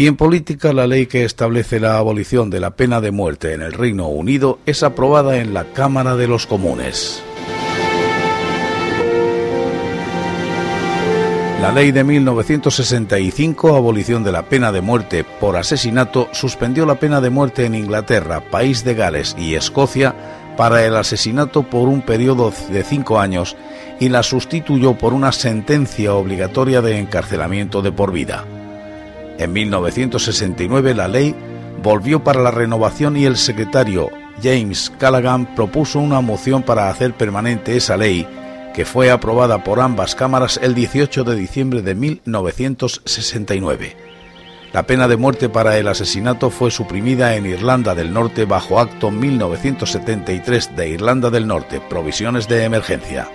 Y 0.00 0.06
en 0.06 0.16
política 0.16 0.72
la 0.72 0.86
ley 0.86 1.06
que 1.06 1.24
establece 1.24 1.78
la 1.78 1.98
abolición 1.98 2.48
de 2.48 2.58
la 2.58 2.70
pena 2.70 3.02
de 3.02 3.10
muerte 3.10 3.52
en 3.52 3.60
el 3.60 3.74
Reino 3.74 4.08
Unido 4.08 4.58
es 4.64 4.82
aprobada 4.82 5.36
en 5.36 5.52
la 5.52 5.64
Cámara 5.74 6.16
de 6.16 6.26
los 6.26 6.46
Comunes. 6.46 7.22
La 11.60 11.72
ley 11.72 11.92
de 11.92 12.04
1965, 12.04 13.76
abolición 13.76 14.24
de 14.24 14.32
la 14.32 14.44
pena 14.44 14.72
de 14.72 14.80
muerte 14.80 15.24
por 15.24 15.58
asesinato, 15.58 16.30
suspendió 16.32 16.86
la 16.86 16.94
pena 16.94 17.20
de 17.20 17.28
muerte 17.28 17.66
en 17.66 17.74
Inglaterra, 17.74 18.40
País 18.50 18.82
de 18.82 18.94
Gales 18.94 19.36
y 19.38 19.54
Escocia 19.54 20.14
para 20.56 20.86
el 20.86 20.96
asesinato 20.96 21.62
por 21.62 21.88
un 21.88 22.00
periodo 22.00 22.50
de 22.70 22.82
cinco 22.82 23.20
años 23.20 23.58
y 24.00 24.08
la 24.08 24.22
sustituyó 24.22 24.94
por 24.96 25.12
una 25.12 25.32
sentencia 25.32 26.14
obligatoria 26.14 26.80
de 26.80 26.98
encarcelamiento 26.98 27.82
de 27.82 27.92
por 27.92 28.10
vida. 28.10 28.46
En 29.36 29.52
1969 29.52 30.94
la 30.94 31.08
ley 31.08 31.36
volvió 31.82 32.24
para 32.24 32.40
la 32.40 32.50
renovación 32.50 33.18
y 33.18 33.26
el 33.26 33.36
secretario 33.36 34.08
James 34.42 34.90
Callaghan 34.98 35.54
propuso 35.54 35.98
una 35.98 36.22
moción 36.22 36.62
para 36.62 36.88
hacer 36.88 37.12
permanente 37.12 37.76
esa 37.76 37.98
ley 37.98 38.26
que 38.74 38.84
fue 38.84 39.10
aprobada 39.10 39.64
por 39.64 39.80
ambas 39.80 40.14
cámaras 40.14 40.60
el 40.62 40.74
18 40.74 41.24
de 41.24 41.36
diciembre 41.36 41.80
de 41.82 41.94
1969. 41.94 43.96
La 44.72 44.84
pena 44.84 45.08
de 45.08 45.16
muerte 45.16 45.48
para 45.48 45.78
el 45.78 45.88
asesinato 45.88 46.50
fue 46.50 46.70
suprimida 46.70 47.34
en 47.34 47.46
Irlanda 47.46 47.96
del 47.96 48.12
Norte 48.12 48.44
bajo 48.44 48.78
Acto 48.78 49.10
1973 49.10 50.76
de 50.76 50.90
Irlanda 50.90 51.30
del 51.30 51.48
Norte, 51.48 51.80
provisiones 51.80 52.46
de 52.46 52.64
emergencia. 52.64 53.28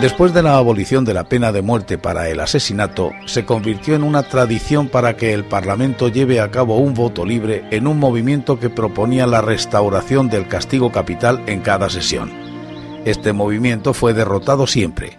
Después 0.00 0.34
de 0.34 0.42
la 0.42 0.58
abolición 0.58 1.06
de 1.06 1.14
la 1.14 1.24
pena 1.24 1.52
de 1.52 1.62
muerte 1.62 1.96
para 1.96 2.28
el 2.28 2.40
asesinato, 2.40 3.12
se 3.24 3.46
convirtió 3.46 3.94
en 3.94 4.02
una 4.02 4.24
tradición 4.24 4.88
para 4.88 5.16
que 5.16 5.32
el 5.32 5.46
Parlamento 5.46 6.08
lleve 6.08 6.38
a 6.38 6.50
cabo 6.50 6.76
un 6.76 6.92
voto 6.92 7.24
libre 7.24 7.64
en 7.70 7.86
un 7.86 7.98
movimiento 7.98 8.60
que 8.60 8.68
proponía 8.68 9.26
la 9.26 9.40
restauración 9.40 10.28
del 10.28 10.48
castigo 10.48 10.92
capital 10.92 11.42
en 11.46 11.60
cada 11.62 11.88
sesión. 11.88 12.30
Este 13.06 13.32
movimiento 13.32 13.94
fue 13.94 14.12
derrotado 14.12 14.66
siempre. 14.66 15.18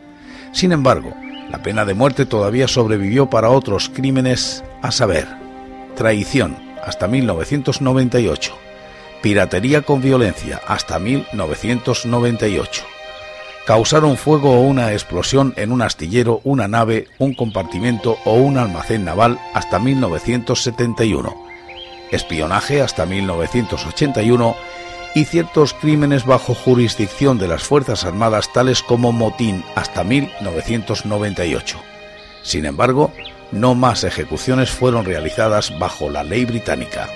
Sin 0.51 0.71
embargo, 0.71 1.15
la 1.49 1.63
pena 1.63 1.83
de 1.83 1.95
muerte 1.95 2.27
todavía 2.27 2.67
sobrevivió 2.67 3.31
para 3.31 3.49
otros 3.49 3.89
crímenes, 3.89 4.63
a 4.83 4.91
saber, 4.91 5.27
traición 5.95 6.55
hasta 6.85 7.07
1998, 7.07 8.55
piratería 9.23 9.81
con 9.81 10.03
violencia 10.03 10.61
hasta 10.67 10.99
1998 10.99 12.96
causaron 13.67 14.15
fuego 14.15 14.53
o 14.53 14.61
una 14.61 14.93
explosión 14.93 15.53
en 15.57 15.73
un 15.73 15.81
astillero, 15.81 16.39
una 16.45 16.69
nave, 16.69 17.09
un 17.19 17.33
compartimento 17.33 18.17
o 18.23 18.35
un 18.35 18.57
almacén 18.57 19.03
naval 19.03 19.41
hasta 19.53 19.77
1971, 19.77 21.35
espionaje 22.09 22.81
hasta 22.81 23.05
1981 23.05 24.55
y 25.15 25.25
ciertos 25.25 25.73
crímenes 25.73 26.25
bajo 26.25 26.55
jurisdicción 26.55 27.37
de 27.39 27.49
las 27.49 27.63
Fuerzas 27.63 28.05
Armadas 28.05 28.53
tales 28.53 28.81
como 28.81 29.11
motín 29.11 29.65
hasta 29.75 30.05
1998. 30.05 31.77
Sin 32.43 32.65
embargo, 32.65 33.11
no 33.51 33.75
más 33.75 34.05
ejecuciones 34.05 34.71
fueron 34.71 35.03
realizadas 35.03 35.77
bajo 35.77 36.09
la 36.09 36.23
ley 36.23 36.45
británica. 36.45 37.09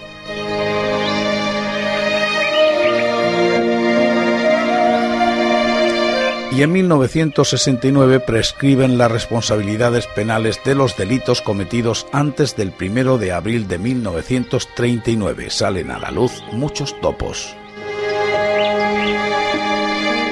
Y 6.52 6.64
en 6.64 6.72
1969 6.74 8.20
prescriben 8.20 8.98
las 8.98 9.10
responsabilidades 9.10 10.08
penales 10.08 10.60
de 10.66 10.76
los 10.76 10.98
delitos 10.98 11.42
cometidos 11.42 12.06
antes 12.12 12.58
del 12.58 12.74
1 12.80 13.18
de 13.18 13.32
abril 13.32 13.68
de 13.70 13.78
1939. 13.78 15.50
Salen 15.50 15.92
a 15.92 16.00
la 16.00 16.12
luz 16.12 16.44
muchos 16.52 17.00
topos. 17.00 17.56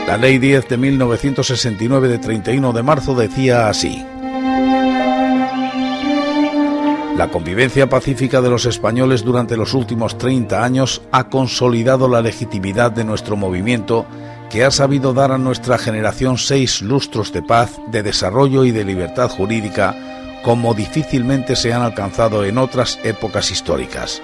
La 0.08 0.18
Ley 0.18 0.40
10 0.40 0.68
de 0.68 0.78
1969 0.78 2.08
de 2.10 2.18
31 2.18 2.74
de 2.74 2.84
marzo 2.84 3.16
decía 3.16 3.70
así. 3.70 4.06
La 7.16 7.30
convivencia 7.32 7.88
pacífica 7.90 8.42
de 8.42 8.50
los 8.50 8.66
españoles 8.66 9.24
durante 9.24 9.56
los 9.56 9.74
últimos 9.74 10.18
30 10.18 10.64
años 10.64 11.02
ha 11.12 11.30
consolidado 11.30 12.08
la 12.08 12.22
legitimidad 12.22 12.92
de 12.92 13.04
nuestro 13.04 13.36
movimiento 13.36 14.06
que 14.50 14.64
ha 14.64 14.72
sabido 14.72 15.14
dar 15.14 15.32
a 15.32 15.38
nuestra 15.38 15.78
generación 15.78 16.38
seis 16.38 16.82
lustros 16.82 17.32
de 17.32 17.42
paz, 17.42 17.80
de 17.88 18.04
desarrollo 18.04 18.66
y 18.66 18.72
de 18.72 18.84
libertad 18.84 19.30
jurídica 19.30 19.96
como 20.44 20.74
difícilmente 20.74 21.56
se 21.56 21.74
han 21.74 21.82
alcanzado 21.82 22.46
en 22.46 22.58
otras 22.58 23.00
épocas 23.04 23.52
históricas. 23.52 24.22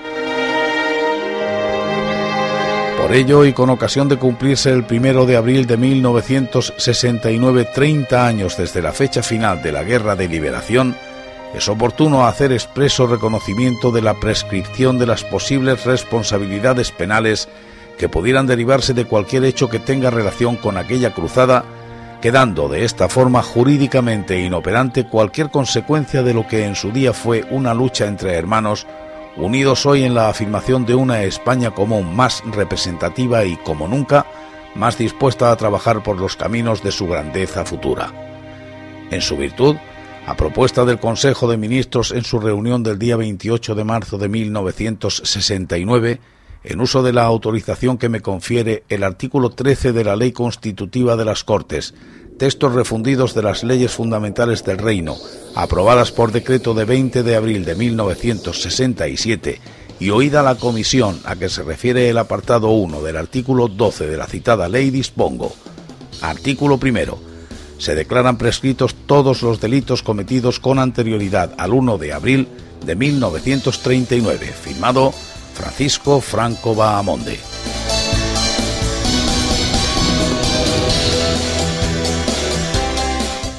Por 3.01 3.13
ello, 3.13 3.45
y 3.45 3.53
con 3.53 3.69
ocasión 3.69 4.09
de 4.09 4.17
cumplirse 4.17 4.71
el 4.71 4.83
primero 4.83 5.27
de 5.27 5.37
abril 5.37 5.67
de 5.67 5.77
1969, 5.77 7.67
30 7.73 8.25
años 8.25 8.57
desde 8.57 8.81
la 8.81 8.93
fecha 8.93 9.21
final 9.21 9.61
de 9.61 9.71
la 9.71 9.83
Guerra 9.83 10.15
de 10.15 10.27
Liberación, 10.27 10.95
es 11.53 11.69
oportuno 11.69 12.25
hacer 12.25 12.51
expreso 12.51 13.05
reconocimiento 13.05 13.91
de 13.91 14.01
la 14.01 14.15
prescripción 14.15 14.97
de 14.97 15.05
las 15.05 15.23
posibles 15.23 15.85
responsabilidades 15.85 16.91
penales 16.91 17.47
que 17.97 18.09
pudieran 18.09 18.47
derivarse 18.47 18.93
de 18.93 19.05
cualquier 19.05 19.45
hecho 19.45 19.69
que 19.69 19.79
tenga 19.79 20.09
relación 20.09 20.55
con 20.57 20.77
aquella 20.77 21.13
cruzada, 21.13 21.63
quedando 22.21 22.67
de 22.69 22.85
esta 22.85 23.09
forma 23.09 23.43
jurídicamente 23.43 24.39
inoperante 24.41 25.07
cualquier 25.07 25.51
consecuencia 25.51 26.23
de 26.23 26.33
lo 26.33 26.47
que 26.47 26.65
en 26.65 26.75
su 26.75 26.91
día 26.91 27.13
fue 27.13 27.45
una 27.51 27.73
lucha 27.73 28.07
entre 28.07 28.33
hermanos, 28.33 28.87
unidos 29.37 29.85
hoy 29.85 30.03
en 30.03 30.13
la 30.13 30.29
afirmación 30.29 30.85
de 30.85 30.95
una 30.95 31.23
España 31.23 31.71
común 31.71 32.15
más 32.15 32.43
representativa 32.45 33.45
y, 33.45 33.57
como 33.57 33.87
nunca, 33.87 34.25
más 34.75 34.97
dispuesta 34.97 35.51
a 35.51 35.55
trabajar 35.55 36.03
por 36.03 36.19
los 36.19 36.35
caminos 36.35 36.83
de 36.83 36.91
su 36.91 37.07
grandeza 37.07 37.65
futura. 37.65 38.11
En 39.11 39.21
su 39.21 39.37
virtud, 39.37 39.75
a 40.25 40.35
propuesta 40.35 40.85
del 40.85 40.99
Consejo 40.99 41.47
de 41.47 41.57
Ministros 41.57 42.11
en 42.11 42.23
su 42.23 42.39
reunión 42.39 42.81
del 42.83 42.97
día 42.97 43.15
28 43.15 43.75
de 43.75 43.83
marzo 43.83 44.17
de 44.17 44.27
1969, 44.27 46.19
en 46.65 46.81
uso 46.81 47.03
de 47.03 47.13
la 47.13 47.23
autorización 47.23 47.97
que 47.97 48.09
me 48.09 48.21
confiere 48.21 48.83
el 48.89 49.03
artículo 49.03 49.51
13 49.51 49.93
de 49.93 50.03
la 50.03 50.15
Ley 50.15 50.31
Constitutiva 50.31 51.15
de 51.15 51.25
las 51.25 51.43
Cortes, 51.43 51.93
textos 52.37 52.73
refundidos 52.73 53.33
de 53.33 53.43
las 53.43 53.63
leyes 53.63 53.91
fundamentales 53.91 54.63
del 54.65 54.79
Reino, 54.79 55.15
aprobadas 55.55 56.11
por 56.11 56.31
decreto 56.31 56.73
de 56.73 56.85
20 56.85 57.23
de 57.23 57.35
abril 57.35 57.65
de 57.65 57.75
1967, 57.75 59.61
y 59.99 60.09
oída 60.09 60.43
la 60.43 60.55
comisión 60.55 61.19
a 61.23 61.35
que 61.35 61.49
se 61.49 61.63
refiere 61.63 62.09
el 62.09 62.17
apartado 62.17 62.69
1 62.69 63.01
del 63.01 63.15
artículo 63.15 63.67
12 63.67 64.07
de 64.07 64.17
la 64.17 64.27
citada 64.27 64.67
ley, 64.67 64.89
dispongo. 64.89 65.53
Artículo 66.21 66.77
primero. 66.77 67.17
Se 67.77 67.95
declaran 67.95 68.37
prescritos 68.37 68.95
todos 69.05 69.41
los 69.41 69.61
delitos 69.61 70.01
cometidos 70.01 70.59
con 70.59 70.79
anterioridad 70.79 71.53
al 71.57 71.73
1 71.73 71.97
de 71.97 72.13
abril 72.13 72.47
de 72.85 72.95
1939, 72.95 74.47
firmado 74.47 75.13
Francisco 75.55 76.19
Franco 76.19 76.75
Bahamonde. 76.75 77.39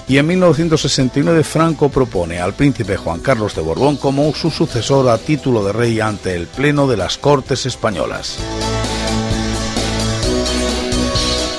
Y 0.09 0.19
en 0.19 0.27
1969 0.27 1.43
Franco 1.43 1.89
propone 1.89 2.39
al 2.39 2.55
príncipe 2.55 2.97
Juan 2.97 3.21
Carlos 3.21 3.57
de 3.57 3.63
Borbón 3.63 3.97
como 3.97 4.33
su 4.35 4.51
sucesor 4.51 5.09
a 5.09 5.19
título 5.19 5.65
de 5.65 5.73
rey 5.73 5.99
ante 5.99 6.37
el 6.37 6.47
Pleno 6.47 6.87
de 6.87 6.97
las 6.97 7.19
Cortes 7.19 7.67
Españolas. 7.67 8.39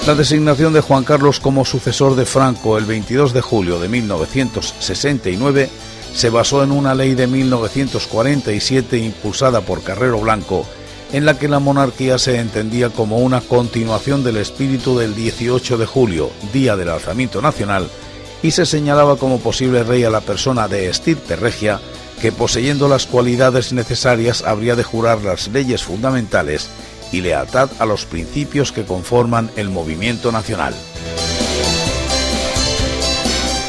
La 0.06 0.16
designación 0.16 0.72
de 0.72 0.80
Juan 0.80 1.04
Carlos 1.04 1.42
como 1.42 1.66
sucesor 1.66 2.16
de 2.16 2.26
Franco 2.26 2.78
el 2.78 2.86
22 2.86 3.34
de 3.34 3.42
julio 3.42 3.80
de 3.80 3.90
1969 3.90 5.70
se 6.14 6.30
basó 6.30 6.64
en 6.64 6.72
una 6.72 6.96
ley 6.96 7.16
de 7.16 7.28
1947 7.28 8.98
impulsada 8.98 9.62
por 9.62 9.84
Carrero 9.84 10.20
Blanco, 10.20 10.66
en 11.12 11.26
la 11.26 11.38
que 11.38 11.48
la 11.48 11.60
monarquía 11.60 12.18
se 12.18 12.40
entendía 12.40 12.90
como 12.90 13.20
una 13.20 13.42
continuación 13.42 14.24
del 14.24 14.38
espíritu 14.38 14.98
del 14.98 15.16
18 15.16 15.78
de 15.78 15.86
julio, 15.86 16.32
día 16.54 16.76
del 16.76 16.90
alzamiento 16.90 17.42
nacional, 17.42 17.88
y 18.44 18.52
se 18.52 18.66
señalaba 18.66 19.18
como 19.18 19.40
posible 19.40 19.84
rey 19.84 20.04
a 20.04 20.10
la 20.10 20.22
persona 20.22 20.68
de 20.68 20.90
estirpe 20.90 21.36
regia, 21.36 21.80
que 22.22 22.32
poseyendo 22.32 22.88
las 22.88 23.06
cualidades 23.06 23.74
necesarias 23.74 24.44
habría 24.44 24.76
de 24.76 24.84
jurar 24.84 25.22
las 25.22 25.48
leyes 25.50 25.84
fundamentales 25.84 26.70
y 27.12 27.22
lealtad 27.22 27.70
a 27.80 27.86
los 27.86 28.06
principios 28.06 28.72
que 28.72 28.84
conforman 28.84 29.52
el 29.56 29.70
movimiento 29.70 30.32
nacional. 30.32 30.74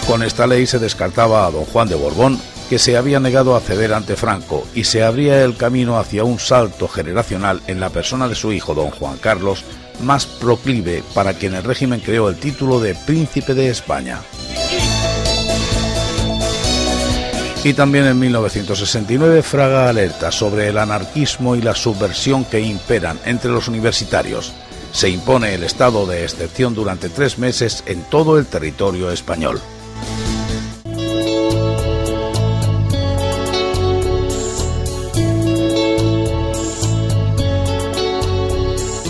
Con 0.09 0.23
esta 0.23 0.47
ley 0.47 0.67
se 0.67 0.79
descartaba 0.79 1.45
a 1.45 1.51
don 1.51 1.67
Juan 1.67 1.87
de 1.87 1.95
Borbón, 1.95 2.41
que 2.71 2.79
se 2.79 2.97
había 2.97 3.21
negado 3.21 3.55
a 3.55 3.61
ceder 3.61 3.93
ante 3.93 4.17
Franco, 4.17 4.67
y 4.75 4.85
se 4.85 5.05
abría 5.05 5.45
el 5.45 5.55
camino 5.55 5.99
hacia 5.99 6.25
un 6.25 6.39
salto 6.39 6.89
generacional 6.89 7.61
en 7.67 7.79
la 7.79 7.91
persona 7.91 8.27
de 8.27 8.35
su 8.35 8.51
hijo 8.51 8.75
don 8.75 8.91
Juan 8.91 9.19
Carlos, 9.19 9.65
más 10.01 10.25
proclive 10.25 11.05
para 11.13 11.35
quien 11.35 11.55
el 11.55 11.63
régimen 11.63 12.01
creó 12.01 12.31
el 12.31 12.37
título 12.37 12.81
de 12.81 12.95
Príncipe 12.95 13.53
de 13.53 13.69
España. 13.69 14.23
Y 17.63 17.75
también 17.75 18.07
en 18.07 18.19
1969 18.19 19.43
Fraga 19.43 19.91
alerta 19.91 20.33
sobre 20.33 20.69
el 20.69 20.79
anarquismo 20.79 21.55
y 21.55 21.61
la 21.61 21.75
subversión 21.75 22.47
que 22.47 22.61
imperan 22.61 23.21
entre 23.27 23.51
los 23.51 23.69
universitarios. 23.69 24.55
Se 24.91 25.11
impone 25.11 25.53
el 25.53 25.65
estado 25.65 26.07
de 26.07 26.25
excepción 26.25 26.75
durante 26.75 27.11
tres 27.11 27.37
meses 27.37 27.85
en 27.85 28.03
todo 28.05 28.39
el 28.39 28.47
territorio 28.47 29.11
español. 29.11 29.61